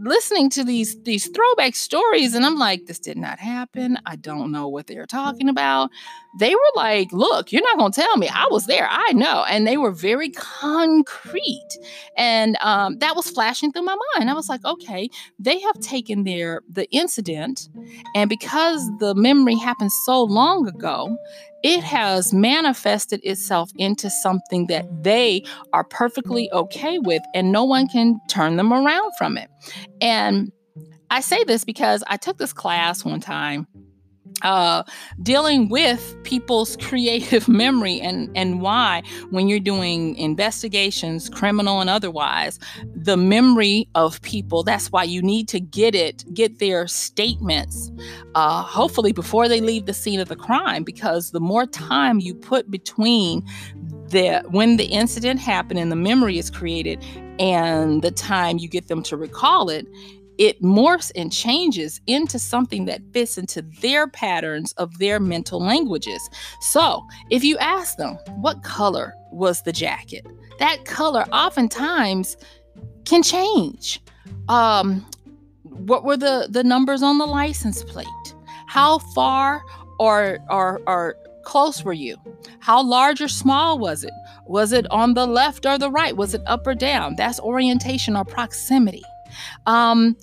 listening 0.00 0.50
to 0.50 0.64
these 0.64 1.00
these 1.02 1.28
throwback 1.28 1.74
stories 1.74 2.34
and 2.34 2.44
I'm 2.44 2.56
like 2.56 2.86
this 2.86 2.98
did 2.98 3.16
not 3.16 3.38
happen. 3.38 3.98
I 4.06 4.16
don't 4.16 4.52
know 4.52 4.68
what 4.68 4.86
they're 4.86 5.06
talking 5.06 5.48
about. 5.48 5.90
They 6.38 6.54
were 6.54 6.72
like, 6.76 7.10
"Look, 7.12 7.52
you're 7.52 7.62
not 7.62 7.78
going 7.78 7.92
to 7.92 8.00
tell 8.00 8.16
me. 8.16 8.28
I 8.28 8.46
was 8.50 8.66
there. 8.66 8.86
I 8.90 9.12
know." 9.12 9.44
And 9.48 9.66
they 9.66 9.76
were 9.76 9.90
very 9.90 10.30
concrete. 10.30 11.78
And 12.16 12.56
um, 12.60 12.98
that 12.98 13.16
was 13.16 13.30
flashing 13.30 13.72
through 13.72 13.82
my 13.82 13.96
mind. 14.16 14.30
I 14.30 14.34
was 14.34 14.48
like, 14.48 14.64
"Okay, 14.64 15.08
they 15.38 15.58
have 15.60 15.80
taken 15.80 16.24
their 16.24 16.62
the 16.68 16.88
incident 16.90 17.68
and 18.14 18.28
because 18.28 18.88
the 18.98 19.14
memory 19.14 19.56
happened 19.56 19.92
so 19.92 20.22
long 20.22 20.66
ago, 20.68 21.16
it 21.62 21.82
has 21.82 22.32
manifested 22.32 23.20
itself 23.24 23.70
into 23.76 24.10
something 24.10 24.66
that 24.68 24.86
they 25.02 25.42
are 25.72 25.84
perfectly 25.84 26.50
okay 26.52 26.98
with, 26.98 27.22
and 27.34 27.52
no 27.52 27.64
one 27.64 27.88
can 27.88 28.18
turn 28.28 28.56
them 28.56 28.72
around 28.72 29.12
from 29.18 29.36
it. 29.36 29.50
And 30.00 30.52
I 31.10 31.20
say 31.20 31.42
this 31.44 31.64
because 31.64 32.04
I 32.06 32.16
took 32.16 32.38
this 32.38 32.52
class 32.52 33.04
one 33.04 33.20
time 33.20 33.66
uh, 34.42 34.82
dealing 35.22 35.68
with 35.68 36.16
people's 36.22 36.76
creative 36.76 37.48
memory 37.64 38.00
and 38.00 38.30
and 38.36 38.60
why 38.60 39.02
when 39.30 39.48
you're 39.48 39.58
doing 39.58 40.16
investigations 40.16 41.28
criminal 41.28 41.80
and 41.80 41.90
otherwise 41.90 42.58
the 42.94 43.16
memory 43.16 43.88
of 43.94 44.20
people 44.22 44.62
that's 44.62 44.92
why 44.92 45.02
you 45.02 45.22
need 45.22 45.48
to 45.48 45.60
get 45.60 45.94
it 45.94 46.24
get 46.34 46.58
their 46.58 46.86
statements 46.86 47.90
uh, 48.34 48.62
hopefully 48.62 49.12
before 49.12 49.48
they 49.48 49.60
leave 49.60 49.86
the 49.86 49.94
scene 49.94 50.20
of 50.20 50.28
the 50.28 50.36
crime 50.36 50.84
because 50.84 51.30
the 51.30 51.40
more 51.40 51.66
time 51.66 52.20
you 52.20 52.34
put 52.34 52.70
between 52.70 53.44
the 54.08 54.42
when 54.50 54.76
the 54.76 54.86
incident 54.86 55.38
happened 55.38 55.78
and 55.78 55.92
the 55.92 55.96
memory 55.96 56.38
is 56.38 56.50
created 56.50 57.02
and 57.38 58.02
the 58.02 58.10
time 58.10 58.58
you 58.58 58.68
get 58.68 58.88
them 58.88 59.02
to 59.02 59.16
recall 59.16 59.68
it 59.68 59.86
it 60.38 60.62
morphs 60.62 61.10
and 61.16 61.32
changes 61.32 62.00
into 62.06 62.38
something 62.38 62.84
that 62.84 63.02
fits 63.12 63.36
into 63.36 63.62
their 63.80 64.06
patterns 64.06 64.72
of 64.74 64.98
their 64.98 65.18
mental 65.18 65.60
languages. 65.60 66.30
So, 66.60 67.04
if 67.30 67.42
you 67.42 67.58
ask 67.58 67.96
them, 67.96 68.18
what 68.36 68.62
color 68.62 69.14
was 69.32 69.62
the 69.62 69.72
jacket? 69.72 70.24
That 70.60 70.84
color 70.84 71.24
oftentimes 71.32 72.36
can 73.04 73.22
change. 73.22 74.00
Um, 74.48 75.04
what 75.62 76.04
were 76.04 76.16
the, 76.16 76.46
the 76.48 76.64
numbers 76.64 77.02
on 77.02 77.18
the 77.18 77.26
license 77.26 77.82
plate? 77.82 78.06
How 78.66 78.98
far 78.98 79.62
or, 79.98 80.38
or, 80.50 80.80
or 80.86 81.16
close 81.44 81.82
were 81.82 81.92
you? 81.92 82.16
How 82.60 82.82
large 82.82 83.20
or 83.20 83.28
small 83.28 83.78
was 83.78 84.04
it? 84.04 84.12
Was 84.46 84.72
it 84.72 84.86
on 84.90 85.14
the 85.14 85.26
left 85.26 85.66
or 85.66 85.78
the 85.78 85.90
right? 85.90 86.16
Was 86.16 86.34
it 86.34 86.42
up 86.46 86.66
or 86.66 86.74
down? 86.74 87.16
That's 87.16 87.40
orientation 87.40 88.16
or 88.16 88.24
proximity. 88.24 89.02
Um, 89.66 90.16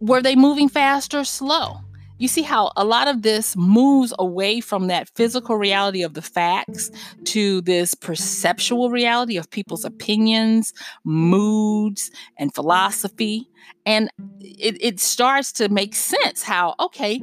were 0.00 0.22
they 0.22 0.36
moving 0.36 0.68
fast 0.68 1.14
or 1.14 1.24
slow? 1.24 1.80
You 2.20 2.28
see 2.28 2.42
how 2.42 2.70
a 2.76 2.84
lot 2.84 3.08
of 3.08 3.22
this 3.22 3.56
moves 3.56 4.12
away 4.18 4.60
from 4.60 4.88
that 4.88 5.08
physical 5.16 5.56
reality 5.56 6.02
of 6.02 6.12
the 6.12 6.20
facts 6.20 6.90
to 7.24 7.62
this 7.62 7.94
perceptual 7.94 8.90
reality 8.90 9.38
of 9.38 9.50
people's 9.50 9.86
opinions, 9.86 10.74
moods, 11.02 12.10
and 12.36 12.54
philosophy. 12.54 13.48
And 13.86 14.10
it, 14.38 14.76
it 14.82 15.00
starts 15.00 15.50
to 15.52 15.70
make 15.70 15.94
sense 15.94 16.42
how, 16.42 16.74
okay, 16.78 17.22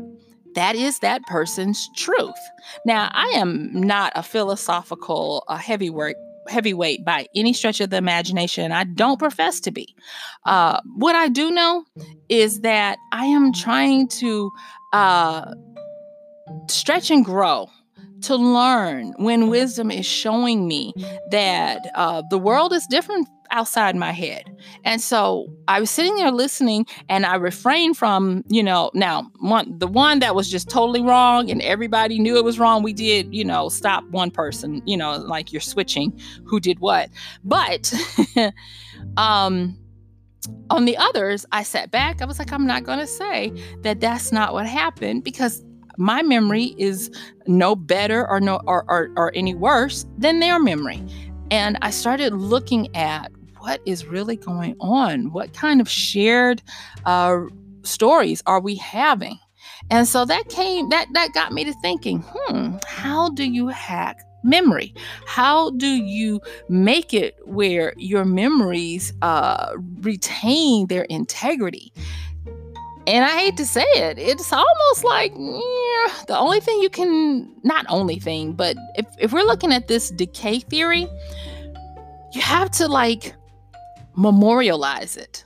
that 0.55 0.75
is 0.75 0.97
that 0.99 1.21
person's 1.27 1.87
truth. 1.95 2.33
Now, 2.83 3.11
I 3.13 3.27
am 3.35 3.69
not 3.71 4.11
a 4.15 4.23
philosophical 4.23 5.43
uh, 5.47 5.57
heavyweight 5.57 6.15
heavyweight 6.49 7.05
by 7.05 7.27
any 7.35 7.53
stretch 7.53 7.81
of 7.81 7.89
the 7.89 7.97
imagination. 7.97 8.71
I 8.71 8.83
don't 8.83 9.19
profess 9.19 9.59
to 9.61 9.71
be. 9.71 9.95
Uh, 10.45 10.79
what 10.95 11.15
I 11.15 11.27
do 11.27 11.51
know 11.51 11.85
is 12.29 12.61
that 12.61 12.97
I 13.11 13.25
am 13.25 13.53
trying 13.53 14.07
to 14.09 14.51
uh, 14.93 15.53
stretch 16.69 17.11
and 17.11 17.23
grow 17.23 17.69
to 18.21 18.35
learn 18.35 19.13
when 19.17 19.49
wisdom 19.49 19.91
is 19.91 20.05
showing 20.05 20.67
me 20.67 20.93
that 21.31 21.79
uh, 21.95 22.23
the 22.29 22.37
world 22.37 22.73
is 22.73 22.85
different 22.87 23.27
outside 23.51 23.95
my 23.95 24.11
head. 24.11 24.43
And 24.83 25.01
so 25.01 25.47
I 25.67 25.79
was 25.79 25.89
sitting 25.89 26.15
there 26.15 26.31
listening 26.31 26.85
and 27.09 27.25
I 27.25 27.35
refrained 27.35 27.97
from, 27.97 28.43
you 28.47 28.63
know, 28.63 28.91
now 28.93 29.29
one 29.39 29.77
the 29.79 29.87
one 29.87 30.19
that 30.19 30.35
was 30.35 30.49
just 30.49 30.69
totally 30.69 31.01
wrong 31.01 31.49
and 31.49 31.61
everybody 31.61 32.19
knew 32.19 32.37
it 32.37 32.43
was 32.43 32.59
wrong, 32.59 32.83
we 32.83 32.93
did, 32.93 33.33
you 33.33 33.45
know, 33.45 33.69
stop 33.69 34.03
one 34.09 34.31
person, 34.31 34.81
you 34.85 34.97
know, 34.97 35.17
like 35.17 35.51
you're 35.51 35.61
switching 35.61 36.17
who 36.45 36.59
did 36.59 36.79
what. 36.79 37.09
But 37.43 37.93
um 39.17 39.77
on 40.69 40.85
the 40.85 40.97
others, 40.97 41.45
I 41.51 41.63
sat 41.63 41.91
back. 41.91 42.21
I 42.21 42.25
was 42.25 42.39
like, 42.39 42.51
I'm 42.51 42.65
not 42.65 42.83
going 42.83 42.99
to 42.99 43.07
say 43.07 43.51
that 43.81 43.99
that's 43.99 44.31
not 44.31 44.53
what 44.53 44.65
happened 44.65 45.23
because 45.23 45.63
my 45.97 46.21
memory 46.21 46.75
is 46.77 47.11
no 47.47 47.75
better 47.75 48.27
or 48.29 48.39
no 48.39 48.61
or, 48.65 48.85
or, 48.87 49.09
or 49.15 49.31
any 49.35 49.55
worse 49.55 50.05
than 50.17 50.39
their 50.39 50.59
memory. 50.59 51.03
And 51.49 51.77
I 51.81 51.89
started 51.91 52.33
looking 52.33 52.95
at 52.95 53.31
what 53.67 53.81
is 53.85 54.05
really 54.05 54.37
going 54.37 54.77
on? 54.79 55.33
What 55.33 55.53
kind 55.53 55.81
of 55.81 55.89
shared 55.89 56.61
uh, 57.03 57.41
stories 57.83 58.41
are 58.45 58.61
we 58.61 58.75
having? 58.75 59.37
And 59.89 60.07
so 60.07 60.23
that 60.23 60.47
came 60.47 60.87
that 60.89 61.07
that 61.11 61.33
got 61.33 61.51
me 61.51 61.65
to 61.65 61.73
thinking, 61.81 62.23
hmm, 62.25 62.77
how 62.87 63.29
do 63.31 63.43
you 63.43 63.67
hack 63.67 64.21
memory? 64.41 64.93
How 65.25 65.71
do 65.71 65.87
you 65.87 66.39
make 66.69 67.13
it 67.13 67.35
where 67.43 67.93
your 67.97 68.23
memories 68.23 69.11
uh, 69.21 69.73
retain 69.99 70.87
their 70.87 71.03
integrity? 71.03 71.91
and 73.05 73.23
I 73.23 73.29
hate 73.39 73.55
to 73.55 73.65
say 73.65 73.85
it, 73.95 74.17
it's 74.17 74.51
almost 74.51 75.03
like 75.03 75.31
yeah, 75.33 76.23
the 76.27 76.37
only 76.37 76.59
thing 76.59 76.81
you 76.81 76.89
can, 76.89 77.49
not 77.63 77.85
only 77.87 78.19
thing, 78.19 78.51
but 78.51 78.75
if, 78.95 79.05
if 79.17 79.31
we're 79.31 79.45
looking 79.45 79.71
at 79.71 79.87
this 79.87 80.09
decay 80.09 80.59
theory, 80.59 81.07
you 82.33 82.41
have 82.41 82.69
to 82.71 82.87
like 82.89 83.33
memorialize 84.17 85.15
it. 85.15 85.45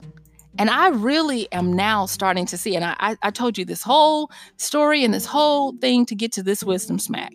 And 0.58 0.68
I 0.68 0.88
really 0.88 1.50
am 1.52 1.72
now 1.72 2.06
starting 2.06 2.46
to 2.46 2.58
see, 2.58 2.74
and 2.76 2.84
I, 2.84 3.16
I, 3.22 3.30
told 3.30 3.56
you 3.56 3.64
this 3.64 3.82
whole 3.82 4.30
story 4.58 5.02
and 5.02 5.14
this 5.14 5.24
whole 5.24 5.72
thing 5.78 6.04
to 6.06 6.14
get 6.14 6.30
to 6.32 6.42
this 6.42 6.62
wisdom 6.62 6.98
smack 6.98 7.32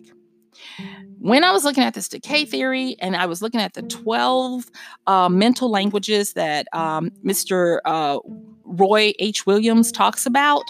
when 1.18 1.44
I 1.44 1.50
was 1.50 1.64
looking 1.64 1.82
at 1.82 1.94
this 1.94 2.08
decay 2.08 2.44
theory 2.44 2.96
and 3.00 3.16
I 3.16 3.26
was 3.26 3.42
looking 3.42 3.60
at 3.60 3.74
the 3.74 3.82
12 3.82 4.70
uh, 5.06 5.28
mental 5.28 5.70
languages 5.70 6.34
that 6.34 6.66
um, 6.72 7.10
Mr. 7.24 7.80
Uh, 7.84 8.18
Roy 8.64 9.12
H. 9.18 9.46
Williams 9.46 9.90
talks 9.90 10.26
about, 10.26 10.64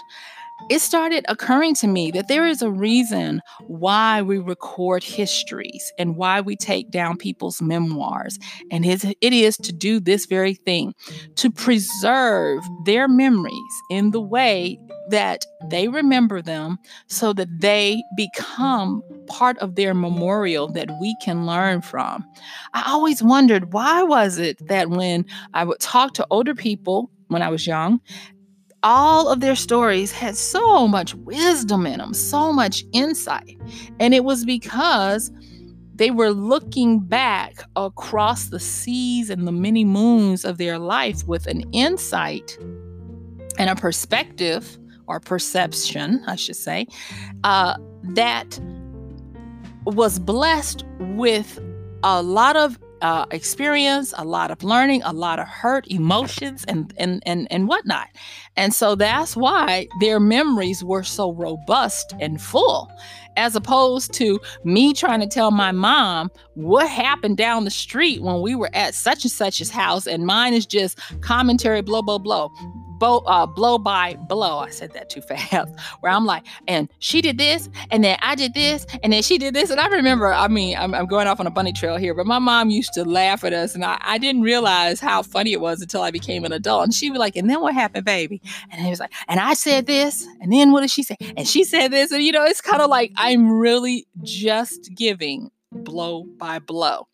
it 0.69 0.79
started 0.79 1.25
occurring 1.27 1.75
to 1.75 1.87
me 1.87 2.11
that 2.11 2.27
there 2.27 2.45
is 2.47 2.61
a 2.61 2.71
reason 2.71 3.41
why 3.67 4.21
we 4.21 4.37
record 4.37 5.03
histories 5.03 5.91
and 5.97 6.15
why 6.15 6.41
we 6.41 6.55
take 6.55 6.91
down 6.91 7.17
people's 7.17 7.61
memoirs. 7.61 8.37
And 8.71 8.85
it 8.85 9.15
is 9.21 9.57
to 9.57 9.71
do 9.71 9.99
this 9.99 10.25
very 10.25 10.53
thing 10.53 10.93
to 11.35 11.49
preserve 11.49 12.63
their 12.85 13.07
memories 13.07 13.53
in 13.89 14.11
the 14.11 14.21
way 14.21 14.79
that 15.09 15.45
they 15.69 15.87
remember 15.87 16.41
them 16.41 16.77
so 17.07 17.33
that 17.33 17.47
they 17.59 18.01
become 18.15 19.01
part 19.27 19.57
of 19.59 19.75
their 19.75 19.93
memorial 19.93 20.67
that 20.67 20.89
we 21.01 21.15
can 21.21 21.45
learn 21.45 21.81
from. 21.81 22.23
I 22.73 22.83
always 22.85 23.23
wondered 23.23 23.73
why 23.73 24.03
was 24.03 24.37
it 24.37 24.67
that 24.67 24.89
when 24.89 25.25
I 25.53 25.63
would 25.63 25.79
talk 25.79 26.13
to 26.15 26.27
older 26.29 26.53
people 26.53 27.09
when 27.27 27.41
I 27.41 27.49
was 27.49 27.65
young, 27.65 28.01
all 28.83 29.29
of 29.29 29.39
their 29.39 29.55
stories 29.55 30.11
had 30.11 30.35
so 30.35 30.87
much 30.87 31.13
wisdom 31.15 31.85
in 31.85 31.99
them, 31.99 32.13
so 32.13 32.53
much 32.53 32.83
insight. 32.93 33.57
And 33.99 34.13
it 34.13 34.23
was 34.23 34.45
because 34.45 35.31
they 35.95 36.11
were 36.11 36.31
looking 36.31 36.99
back 36.99 37.63
across 37.75 38.45
the 38.45 38.59
seas 38.59 39.29
and 39.29 39.45
the 39.45 39.51
many 39.51 39.83
moons 39.83 40.45
of 40.45 40.57
their 40.57 40.79
life 40.79 41.27
with 41.27 41.45
an 41.47 41.61
insight 41.73 42.57
and 43.57 43.69
a 43.69 43.75
perspective 43.75 44.77
or 45.07 45.19
perception, 45.19 46.23
I 46.25 46.35
should 46.35 46.55
say, 46.55 46.87
uh, 47.43 47.75
that 48.03 48.59
was 49.83 50.19
blessed 50.19 50.85
with 50.99 51.59
a 52.03 52.21
lot 52.21 52.55
of 52.55 52.79
uh, 53.01 53.25
experience, 53.31 54.13
a 54.17 54.25
lot 54.25 54.51
of 54.51 54.63
learning, 54.63 55.01
a 55.03 55.13
lot 55.13 55.39
of 55.39 55.47
hurt, 55.47 55.87
emotions, 55.87 56.65
and 56.67 56.93
and 56.97 57.23
and 57.25 57.47
and 57.51 57.67
whatnot. 57.67 58.07
And 58.55 58.73
so 58.73 58.95
that's 58.95 59.35
why 59.35 59.87
their 59.99 60.19
memories 60.19 60.83
were 60.83 61.03
so 61.03 61.33
robust 61.33 62.13
and 62.19 62.41
full, 62.41 62.91
as 63.37 63.55
opposed 63.55 64.13
to 64.13 64.39
me 64.63 64.93
trying 64.93 65.21
to 65.21 65.27
tell 65.27 65.51
my 65.51 65.71
mom 65.71 66.29
what 66.55 66.89
happened 66.89 67.37
down 67.37 67.63
the 67.63 67.71
street 67.71 68.21
when 68.21 68.41
we 68.41 68.55
were 68.55 68.69
at 68.73 68.93
such 68.93 69.23
and 69.23 69.31
such's 69.31 69.69
house, 69.69 70.07
and 70.07 70.25
mine 70.25 70.53
is 70.53 70.65
just 70.65 70.99
commentary, 71.21 71.81
blow, 71.81 72.01
blow, 72.01 72.19
blow 72.19 72.51
bo- 72.99 73.23
uh, 73.25 73.45
blow 73.45 73.77
by 73.77 74.15
blow. 74.15 74.59
I 74.59 74.69
said 74.69 74.93
that 74.93 75.09
too 75.09 75.21
fast. 75.29 75.73
Where 76.01 76.11
I'm 76.11 76.25
like, 76.25 76.45
and 76.67 76.89
she 76.99 77.21
did 77.21 77.37
this, 77.37 77.69
and 77.91 78.03
then 78.03 78.17
I 78.21 78.35
did 78.35 78.53
this, 78.53 78.85
and 79.03 79.13
then 79.13 79.23
she 79.23 79.37
did 79.37 79.53
this. 79.53 79.69
And 79.69 79.79
I 79.79 79.87
remember, 79.87 80.31
I 80.33 80.47
mean, 80.47 80.77
I'm, 80.77 80.93
I'm 80.93 81.05
going 81.07 81.27
off 81.27 81.39
on 81.39 81.47
a 81.47 81.51
bunny 81.51 81.73
trail 81.73 81.97
here, 81.97 82.13
but 82.13 82.25
my 82.25 82.39
mom 82.39 82.69
used 82.69 82.93
to 82.93 83.05
laugh 83.05 83.43
at 83.43 83.53
us, 83.53 83.75
and 83.75 83.83
I, 83.83 83.97
I 84.01 84.17
didn't 84.17 84.41
realize 84.41 84.99
how 84.99 85.23
funny 85.23 85.53
it 85.53 85.61
was 85.61 85.81
until 85.81 86.01
I 86.01 86.11
became 86.11 86.45
an 86.45 86.51
adult. 86.51 86.83
And 86.83 86.93
she 86.93 87.09
was 87.09 87.19
like, 87.19 87.35
and 87.35 87.49
then 87.49 87.61
what 87.61 87.73
happened, 87.73 88.05
baby? 88.05 88.41
And 88.71 88.85
it 88.85 88.89
was 88.89 88.99
like, 88.99 89.13
and 89.27 89.39
I 89.39 89.53
said 89.53 89.85
this, 89.85 90.27
and 90.41 90.51
then 90.51 90.71
what 90.71 90.81
did 90.81 90.91
she 90.91 91.03
say? 91.03 91.15
And 91.37 91.47
she 91.47 91.63
said 91.63 91.89
this, 91.89 92.11
and 92.11 92.23
you 92.23 92.31
know, 92.31 92.45
it's 92.45 92.61
kind 92.61 92.81
of 92.81 92.89
like 92.89 93.11
I'm 93.15 93.51
really 93.51 94.07
just 94.23 94.91
giving 94.95 95.51
blow 95.71 96.23
by 96.37 96.59
blow. 96.59 97.07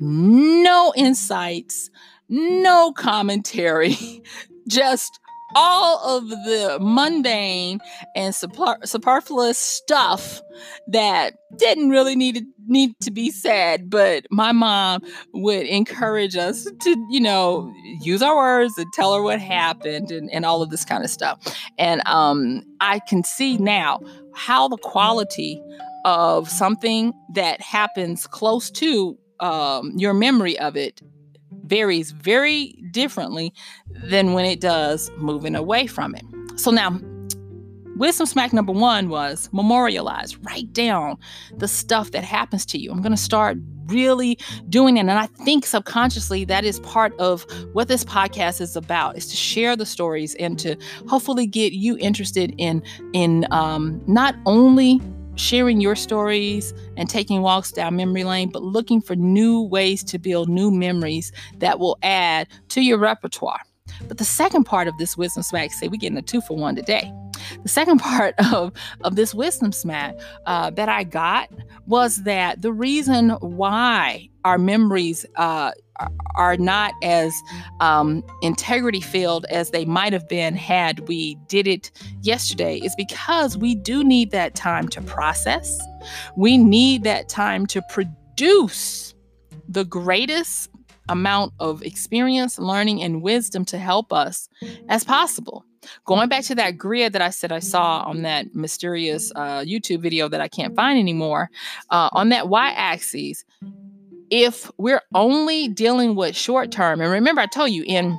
No 0.00 0.92
insights, 0.96 1.90
no 2.28 2.92
commentary, 2.92 4.22
just 4.68 5.18
all 5.54 6.18
of 6.18 6.28
the 6.28 6.78
mundane 6.80 7.80
and 8.14 8.34
superfluous 8.34 9.58
stuff 9.58 10.42
that 10.88 11.34
didn't 11.56 11.88
really 11.88 12.14
need 12.14 12.36
to, 12.36 12.44
need 12.66 12.92
to 13.00 13.10
be 13.10 13.30
said 13.30 13.88
but 13.88 14.26
my 14.30 14.52
mom 14.52 15.00
would 15.32 15.66
encourage 15.66 16.36
us 16.36 16.68
to 16.82 17.06
you 17.08 17.20
know 17.20 17.72
use 18.02 18.20
our 18.20 18.36
words 18.36 18.76
and 18.76 18.92
tell 18.92 19.14
her 19.14 19.22
what 19.22 19.40
happened 19.40 20.10
and, 20.10 20.30
and 20.30 20.44
all 20.44 20.60
of 20.60 20.68
this 20.68 20.84
kind 20.84 21.02
of 21.02 21.10
stuff. 21.10 21.40
And 21.78 22.06
um, 22.06 22.62
i 22.80 22.98
can 22.98 23.24
see 23.24 23.56
now 23.56 24.00
how 24.34 24.68
the 24.68 24.76
quality 24.76 25.62
of 26.04 26.48
something 26.48 27.12
that 27.34 27.60
happens 27.60 28.26
close 28.26 28.70
to 28.70 29.18
um, 29.40 29.92
your 29.96 30.14
memory 30.14 30.58
of 30.58 30.76
it 30.76 31.00
varies 31.68 32.10
very 32.10 32.72
differently 32.90 33.52
than 33.88 34.32
when 34.32 34.44
it 34.44 34.60
does 34.60 35.10
moving 35.16 35.54
away 35.54 35.86
from 35.86 36.14
it. 36.14 36.24
So 36.56 36.70
now, 36.70 36.98
wisdom 37.96 38.26
smack 38.26 38.52
number 38.52 38.72
one 38.72 39.08
was 39.08 39.48
memorialize, 39.52 40.36
write 40.38 40.72
down 40.72 41.18
the 41.56 41.68
stuff 41.68 42.12
that 42.12 42.24
happens 42.24 42.64
to 42.66 42.78
you. 42.78 42.90
I'm 42.90 43.02
going 43.02 43.12
to 43.12 43.16
start 43.16 43.58
really 43.88 44.38
doing 44.68 44.96
it. 44.96 45.00
And 45.00 45.10
I 45.12 45.26
think 45.26 45.66
subconsciously 45.66 46.44
that 46.46 46.64
is 46.64 46.80
part 46.80 47.18
of 47.18 47.46
what 47.72 47.88
this 47.88 48.04
podcast 48.04 48.60
is 48.60 48.76
about 48.76 49.16
is 49.16 49.26
to 49.28 49.36
share 49.36 49.76
the 49.76 49.86
stories 49.86 50.34
and 50.36 50.58
to 50.60 50.76
hopefully 51.08 51.46
get 51.46 51.72
you 51.72 51.96
interested 51.98 52.54
in 52.58 52.82
in 53.12 53.46
um, 53.50 54.02
not 54.06 54.34
only 54.46 55.00
sharing 55.38 55.80
your 55.80 55.96
stories 55.96 56.74
and 56.96 57.08
taking 57.08 57.42
walks 57.42 57.72
down 57.72 57.96
memory 57.96 58.24
lane, 58.24 58.50
but 58.50 58.62
looking 58.62 59.00
for 59.00 59.16
new 59.16 59.62
ways 59.62 60.02
to 60.04 60.18
build 60.18 60.48
new 60.48 60.70
memories 60.70 61.32
that 61.58 61.78
will 61.78 61.98
add 62.02 62.48
to 62.68 62.80
your 62.80 62.98
repertoire. 62.98 63.60
But 64.06 64.18
the 64.18 64.24
second 64.24 64.64
part 64.64 64.88
of 64.88 64.94
this 64.98 65.16
wisdom 65.16 65.42
smack, 65.42 65.72
say 65.72 65.88
we're 65.88 65.96
getting 65.96 66.18
a 66.18 66.22
two 66.22 66.40
for 66.40 66.56
one 66.56 66.76
today. 66.76 67.12
The 67.62 67.68
second 67.68 67.98
part 68.00 68.34
of, 68.52 68.72
of 69.02 69.16
this 69.16 69.34
wisdom 69.34 69.72
smack 69.72 70.14
uh, 70.46 70.70
that 70.70 70.88
I 70.88 71.04
got 71.04 71.50
was 71.86 72.22
that 72.24 72.62
the 72.62 72.72
reason 72.72 73.30
why 73.40 74.28
our 74.44 74.58
memories 74.58 75.26
uh, 75.36 75.72
are 76.36 76.56
not 76.56 76.94
as 77.02 77.34
um, 77.80 78.22
integrity 78.42 79.00
filled 79.00 79.44
as 79.46 79.70
they 79.70 79.84
might 79.84 80.12
have 80.12 80.28
been 80.28 80.54
had 80.54 81.08
we 81.08 81.34
did 81.48 81.66
it 81.66 81.90
yesterday 82.22 82.78
is 82.78 82.94
because 82.96 83.58
we 83.58 83.74
do 83.74 84.04
need 84.04 84.30
that 84.30 84.54
time 84.54 84.88
to 84.88 85.02
process. 85.02 85.78
We 86.36 86.56
need 86.56 87.02
that 87.04 87.28
time 87.28 87.66
to 87.66 87.82
produce 87.90 89.14
the 89.68 89.84
greatest 89.84 90.70
amount 91.08 91.52
of 91.58 91.82
experience, 91.82 92.58
learning, 92.58 93.02
and 93.02 93.22
wisdom 93.22 93.64
to 93.66 93.78
help 93.78 94.12
us 94.12 94.48
as 94.88 95.04
possible. 95.04 95.64
Going 96.04 96.28
back 96.28 96.44
to 96.44 96.54
that 96.56 96.78
grid 96.78 97.12
that 97.12 97.22
I 97.22 97.30
said 97.30 97.52
I 97.52 97.58
saw 97.58 98.00
on 98.00 98.22
that 98.22 98.54
mysterious 98.54 99.32
uh, 99.34 99.60
YouTube 99.60 100.00
video 100.00 100.28
that 100.28 100.40
I 100.40 100.48
can't 100.48 100.74
find 100.74 100.98
anymore, 100.98 101.50
uh, 101.90 102.08
on 102.12 102.28
that 102.30 102.48
y 102.48 102.70
axis, 102.70 103.44
if 104.30 104.70
we're 104.78 105.02
only 105.14 105.68
dealing 105.68 106.14
with 106.14 106.36
short 106.36 106.70
term, 106.70 107.00
and 107.00 107.10
remember, 107.10 107.40
I 107.40 107.46
told 107.46 107.70
you 107.70 107.84
in 107.86 108.18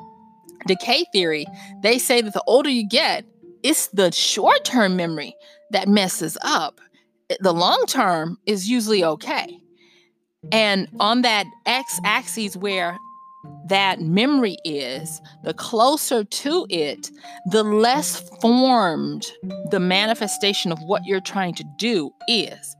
decay 0.67 1.05
theory, 1.11 1.45
they 1.81 1.97
say 1.97 2.21
that 2.21 2.33
the 2.33 2.43
older 2.47 2.69
you 2.69 2.87
get, 2.87 3.25
it's 3.63 3.87
the 3.87 4.11
short 4.11 4.65
term 4.65 4.95
memory 4.95 5.35
that 5.71 5.87
messes 5.87 6.37
up. 6.41 6.79
The 7.39 7.53
long 7.53 7.83
term 7.87 8.37
is 8.45 8.69
usually 8.69 9.03
okay. 9.03 9.59
And 10.51 10.87
on 10.99 11.21
that 11.21 11.45
x 11.65 11.99
axis 12.03 12.55
where 12.55 12.97
that 13.67 14.01
memory 14.01 14.57
is, 14.65 15.21
the 15.43 15.53
closer 15.53 16.23
to 16.23 16.65
it, 16.69 17.11
the 17.51 17.63
less 17.63 18.19
formed 18.41 19.25
the 19.69 19.79
manifestation 19.79 20.71
of 20.71 20.79
what 20.81 21.05
you're 21.05 21.21
trying 21.21 21.53
to 21.55 21.63
do 21.77 22.11
is. 22.27 22.75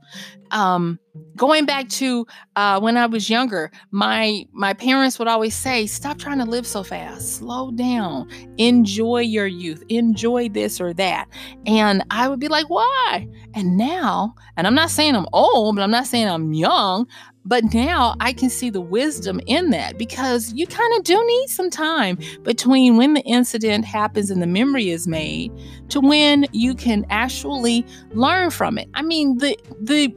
Um, 0.50 0.98
going 1.36 1.64
back 1.64 1.88
to 1.90 2.26
uh, 2.56 2.80
when 2.80 2.96
I 2.96 3.06
was 3.06 3.30
younger, 3.30 3.70
my 3.92 4.44
my 4.52 4.72
parents 4.72 5.18
would 5.18 5.28
always 5.28 5.54
say, 5.54 5.86
"Stop 5.86 6.18
trying 6.18 6.38
to 6.38 6.44
live 6.44 6.66
so 6.66 6.82
fast. 6.82 7.36
Slow 7.36 7.70
down. 7.70 8.28
Enjoy 8.58 9.20
your 9.20 9.46
youth. 9.46 9.82
Enjoy 9.88 10.48
this 10.48 10.80
or 10.80 10.92
that." 10.94 11.28
And 11.66 12.04
I 12.10 12.28
would 12.28 12.40
be 12.40 12.48
like, 12.48 12.68
"Why?" 12.68 13.28
And 13.54 13.76
now, 13.76 14.34
and 14.56 14.66
I'm 14.66 14.74
not 14.74 14.90
saying 14.90 15.14
I'm 15.14 15.28
old, 15.32 15.76
but 15.76 15.82
I'm 15.82 15.90
not 15.90 16.06
saying 16.06 16.28
I'm 16.28 16.52
young. 16.52 17.06
But 17.44 17.72
now 17.72 18.16
I 18.20 18.32
can 18.32 18.50
see 18.50 18.70
the 18.70 18.80
wisdom 18.80 19.40
in 19.46 19.70
that 19.70 19.98
because 19.98 20.52
you 20.52 20.66
kind 20.66 20.92
of 20.96 21.04
do 21.04 21.22
need 21.26 21.48
some 21.48 21.70
time 21.70 22.18
between 22.42 22.96
when 22.96 23.14
the 23.14 23.22
incident 23.22 23.84
happens 23.84 24.30
and 24.30 24.42
the 24.42 24.46
memory 24.46 24.90
is 24.90 25.08
made 25.08 25.52
to 25.88 26.00
when 26.00 26.46
you 26.52 26.74
can 26.74 27.06
actually 27.10 27.86
learn 28.10 28.50
from 28.50 28.78
it. 28.78 28.88
I 28.94 29.02
mean, 29.02 29.38
the 29.38 29.56
the 29.80 30.14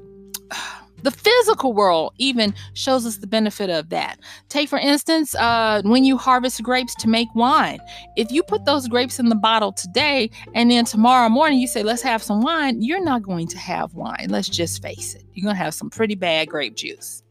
the 1.03 1.11
physical 1.11 1.73
world 1.73 2.13
even 2.17 2.53
shows 2.73 3.05
us 3.05 3.17
the 3.17 3.27
benefit 3.27 3.69
of 3.69 3.89
that. 3.89 4.19
Take, 4.47 4.69
for 4.69 4.79
instance, 4.79 5.35
uh, 5.35 5.81
when 5.83 6.05
you 6.05 6.17
harvest 6.17 6.63
grapes 6.63 6.95
to 6.95 7.09
make 7.09 7.27
wine. 7.35 7.79
If 8.15 8.31
you 8.31 8.41
put 8.41 8.63
those 8.63 8.87
grapes 8.87 9.19
in 9.19 9.27
the 9.27 9.35
bottle 9.35 9.73
today 9.73 10.29
and 10.55 10.71
then 10.71 10.85
tomorrow 10.85 11.27
morning 11.27 11.59
you 11.59 11.67
say, 11.67 11.83
let's 11.83 12.01
have 12.03 12.23
some 12.23 12.41
wine, 12.41 12.81
you're 12.81 13.03
not 13.03 13.21
going 13.21 13.47
to 13.47 13.57
have 13.57 13.93
wine. 13.93 14.27
Let's 14.29 14.47
just 14.47 14.81
face 14.81 15.13
it. 15.13 15.22
You're 15.33 15.43
going 15.43 15.55
to 15.55 15.63
have 15.63 15.73
some 15.73 15.89
pretty 15.89 16.15
bad 16.15 16.49
grape 16.49 16.75
juice. 16.75 17.23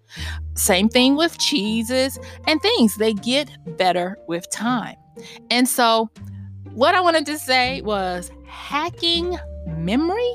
Same 0.55 0.89
thing 0.89 1.17
with 1.17 1.39
cheeses 1.39 2.19
and 2.47 2.61
things, 2.61 2.97
they 2.97 3.15
get 3.15 3.49
better 3.79 4.19
with 4.29 4.51
time. 4.51 4.97
And 5.51 5.69
so, 5.69 6.11
what 6.75 6.95
I 6.95 7.01
wanted 7.01 7.27
to 7.27 7.39
say 7.39 7.81
was 7.83 8.31
hacking 8.47 9.39
memory 9.67 10.35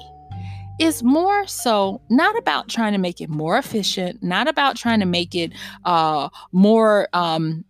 is 0.79 1.01
more 1.01 1.47
so 1.47 2.01
not 2.09 2.37
about 2.37 2.69
trying 2.69 2.93
to 2.93 2.99
make 2.99 3.19
it 3.21 3.29
more 3.29 3.57
efficient, 3.57 4.21
not 4.21 4.47
about 4.47 4.75
trying 4.75 4.99
to 4.99 5.05
make 5.05 5.33
it 5.33 5.51
uh, 5.85 6.29
more 6.51 7.07
um, 7.13 7.65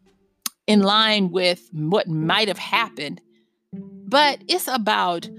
in 0.67 0.81
line 0.81 1.31
with 1.31 1.69
what 1.71 2.07
might 2.07 2.49
have 2.49 2.57
happened, 2.57 3.21
but 3.73 4.41
it's 4.47 4.67
about 4.67 5.29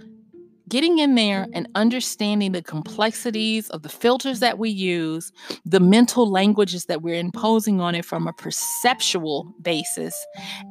getting 0.68 0.98
in 0.98 1.14
there 1.14 1.46
and 1.52 1.68
understanding 1.74 2.52
the 2.52 2.62
complexities 2.62 3.70
of 3.70 3.82
the 3.82 3.88
filters 3.88 4.40
that 4.40 4.58
we 4.58 4.70
use, 4.70 5.32
the 5.64 5.80
mental 5.80 6.30
languages 6.30 6.86
that 6.86 7.02
we're 7.02 7.18
imposing 7.18 7.80
on 7.80 7.94
it 7.94 8.04
from 8.04 8.26
a 8.26 8.32
perceptual 8.32 9.52
basis, 9.62 10.14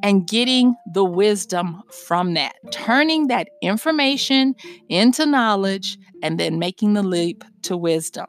and 0.02 0.26
getting 0.26 0.74
the 0.92 1.04
wisdom 1.04 1.82
from 2.06 2.34
that, 2.34 2.54
turning 2.70 3.26
that 3.28 3.48
information 3.62 4.54
into 4.88 5.26
knowledge, 5.26 5.98
and 6.22 6.38
then 6.38 6.58
making 6.58 6.94
the 6.94 7.02
leap 7.02 7.44
to 7.62 7.76
wisdom. 7.76 8.26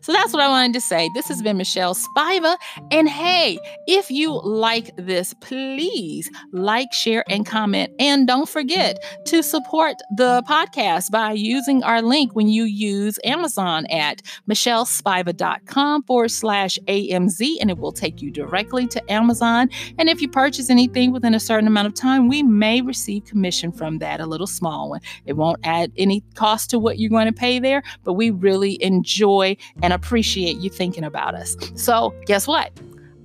So 0.00 0.12
that's 0.12 0.32
what 0.32 0.42
I 0.42 0.48
wanted 0.48 0.72
to 0.72 0.80
say. 0.80 1.08
This 1.14 1.28
has 1.28 1.42
been 1.42 1.56
Michelle 1.56 1.94
Spiva. 1.94 2.56
And 2.90 3.08
hey, 3.08 3.56
if 3.86 4.10
you 4.10 4.40
like 4.42 4.90
this, 4.96 5.32
please 5.40 6.28
like, 6.52 6.92
share, 6.92 7.24
and 7.30 7.46
comment. 7.46 7.92
And 8.00 8.26
don't 8.26 8.48
forget 8.48 8.98
to 9.26 9.44
support 9.44 9.94
the 10.16 10.42
podcast 10.48 11.12
by 11.12 11.32
using 11.32 11.84
our 11.84 12.02
link 12.02 12.34
when 12.34 12.48
you 12.48 12.64
use 12.64 13.20
Amazon 13.22 13.86
at 13.86 14.22
michellespiva.com 14.48 16.02
forward 16.02 16.32
slash 16.32 16.76
AMZ, 16.88 17.56
and 17.60 17.70
it 17.70 17.78
will 17.78 17.92
take 17.92 18.20
you 18.20 18.32
directly 18.32 18.88
to 18.88 19.12
Amazon. 19.12 19.70
And 19.98 20.08
if 20.08 20.20
you 20.20 20.28
purchase 20.28 20.68
anything 20.68 21.12
within 21.12 21.32
a 21.32 21.40
certain 21.40 21.68
amount 21.68 21.86
of 21.86 21.94
time, 21.94 22.26
we 22.26 22.42
may 22.42 22.80
receive 22.80 23.24
commission 23.24 23.70
from 23.70 23.98
that, 23.98 24.20
a 24.20 24.26
little 24.26 24.48
small 24.48 24.90
one. 24.90 25.00
It 25.26 25.34
won't 25.34 25.60
add 25.62 25.92
any 25.96 26.24
cost 26.34 26.70
to 26.70 26.80
what 26.80 26.98
you're 26.98 27.08
going 27.08 27.26
to 27.26 27.32
pay 27.32 27.60
there, 27.60 27.84
but 28.02 28.14
we 28.14 28.30
really 28.30 28.82
enjoy 28.82 29.56
and 29.82 29.92
appreciate 29.92 30.56
you 30.58 30.70
thinking 30.70 31.04
about 31.04 31.34
us. 31.34 31.56
So, 31.74 32.14
guess 32.26 32.46
what? 32.46 32.72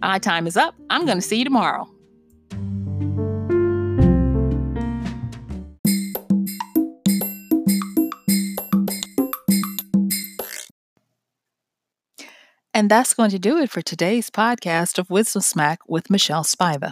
My 0.01 0.19
time 0.19 0.47
is 0.47 0.57
up. 0.57 0.75
I'm 0.89 1.05
going 1.05 1.17
to 1.17 1.21
see 1.21 1.37
you 1.37 1.43
tomorrow. 1.43 1.89
And 12.75 12.91
that's 12.91 13.13
going 13.13 13.29
to 13.29 13.39
do 13.39 13.57
it 13.57 13.69
for 13.71 13.81
today's 13.81 14.29
podcast 14.29 14.99
of 14.99 15.09
Wisdom 15.09 15.41
Smack 15.41 15.79
with 15.87 16.09
Michelle 16.09 16.43
Spiva. 16.43 16.91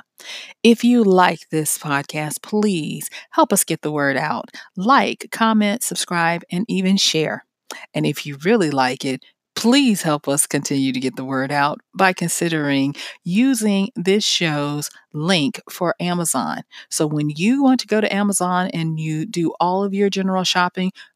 If 0.63 0.85
you 0.85 1.03
like 1.03 1.49
this 1.49 1.77
podcast, 1.77 2.41
please 2.41 3.09
help 3.31 3.51
us 3.51 3.65
get 3.65 3.81
the 3.81 3.91
word 3.91 4.15
out. 4.15 4.49
Like, 4.77 5.27
comment, 5.29 5.83
subscribe, 5.83 6.43
and 6.49 6.63
even 6.69 6.95
share. 6.95 7.45
And 7.93 8.05
if 8.05 8.25
you 8.25 8.37
really 8.45 8.71
like 8.71 9.03
it, 9.03 9.25
please 9.55 10.01
help 10.01 10.27
us 10.27 10.47
continue 10.47 10.91
to 10.91 10.99
get 10.99 11.15
the 11.15 11.23
word 11.25 11.51
out 11.51 11.79
by 11.95 12.13
considering 12.13 12.95
using 13.23 13.89
this 13.95 14.23
show's 14.23 14.89
link 15.13 15.61
for 15.69 15.95
Amazon. 15.99 16.63
So 16.89 17.05
when 17.07 17.29
you 17.29 17.63
want 17.63 17.79
to 17.81 17.87
go 17.87 18.01
to 18.01 18.13
Amazon 18.13 18.69
and 18.73 18.99
you 18.99 19.25
do 19.25 19.53
all 19.59 19.83
of 19.83 19.93
your 19.93 20.09
general 20.09 20.43
shopping, 20.43 20.91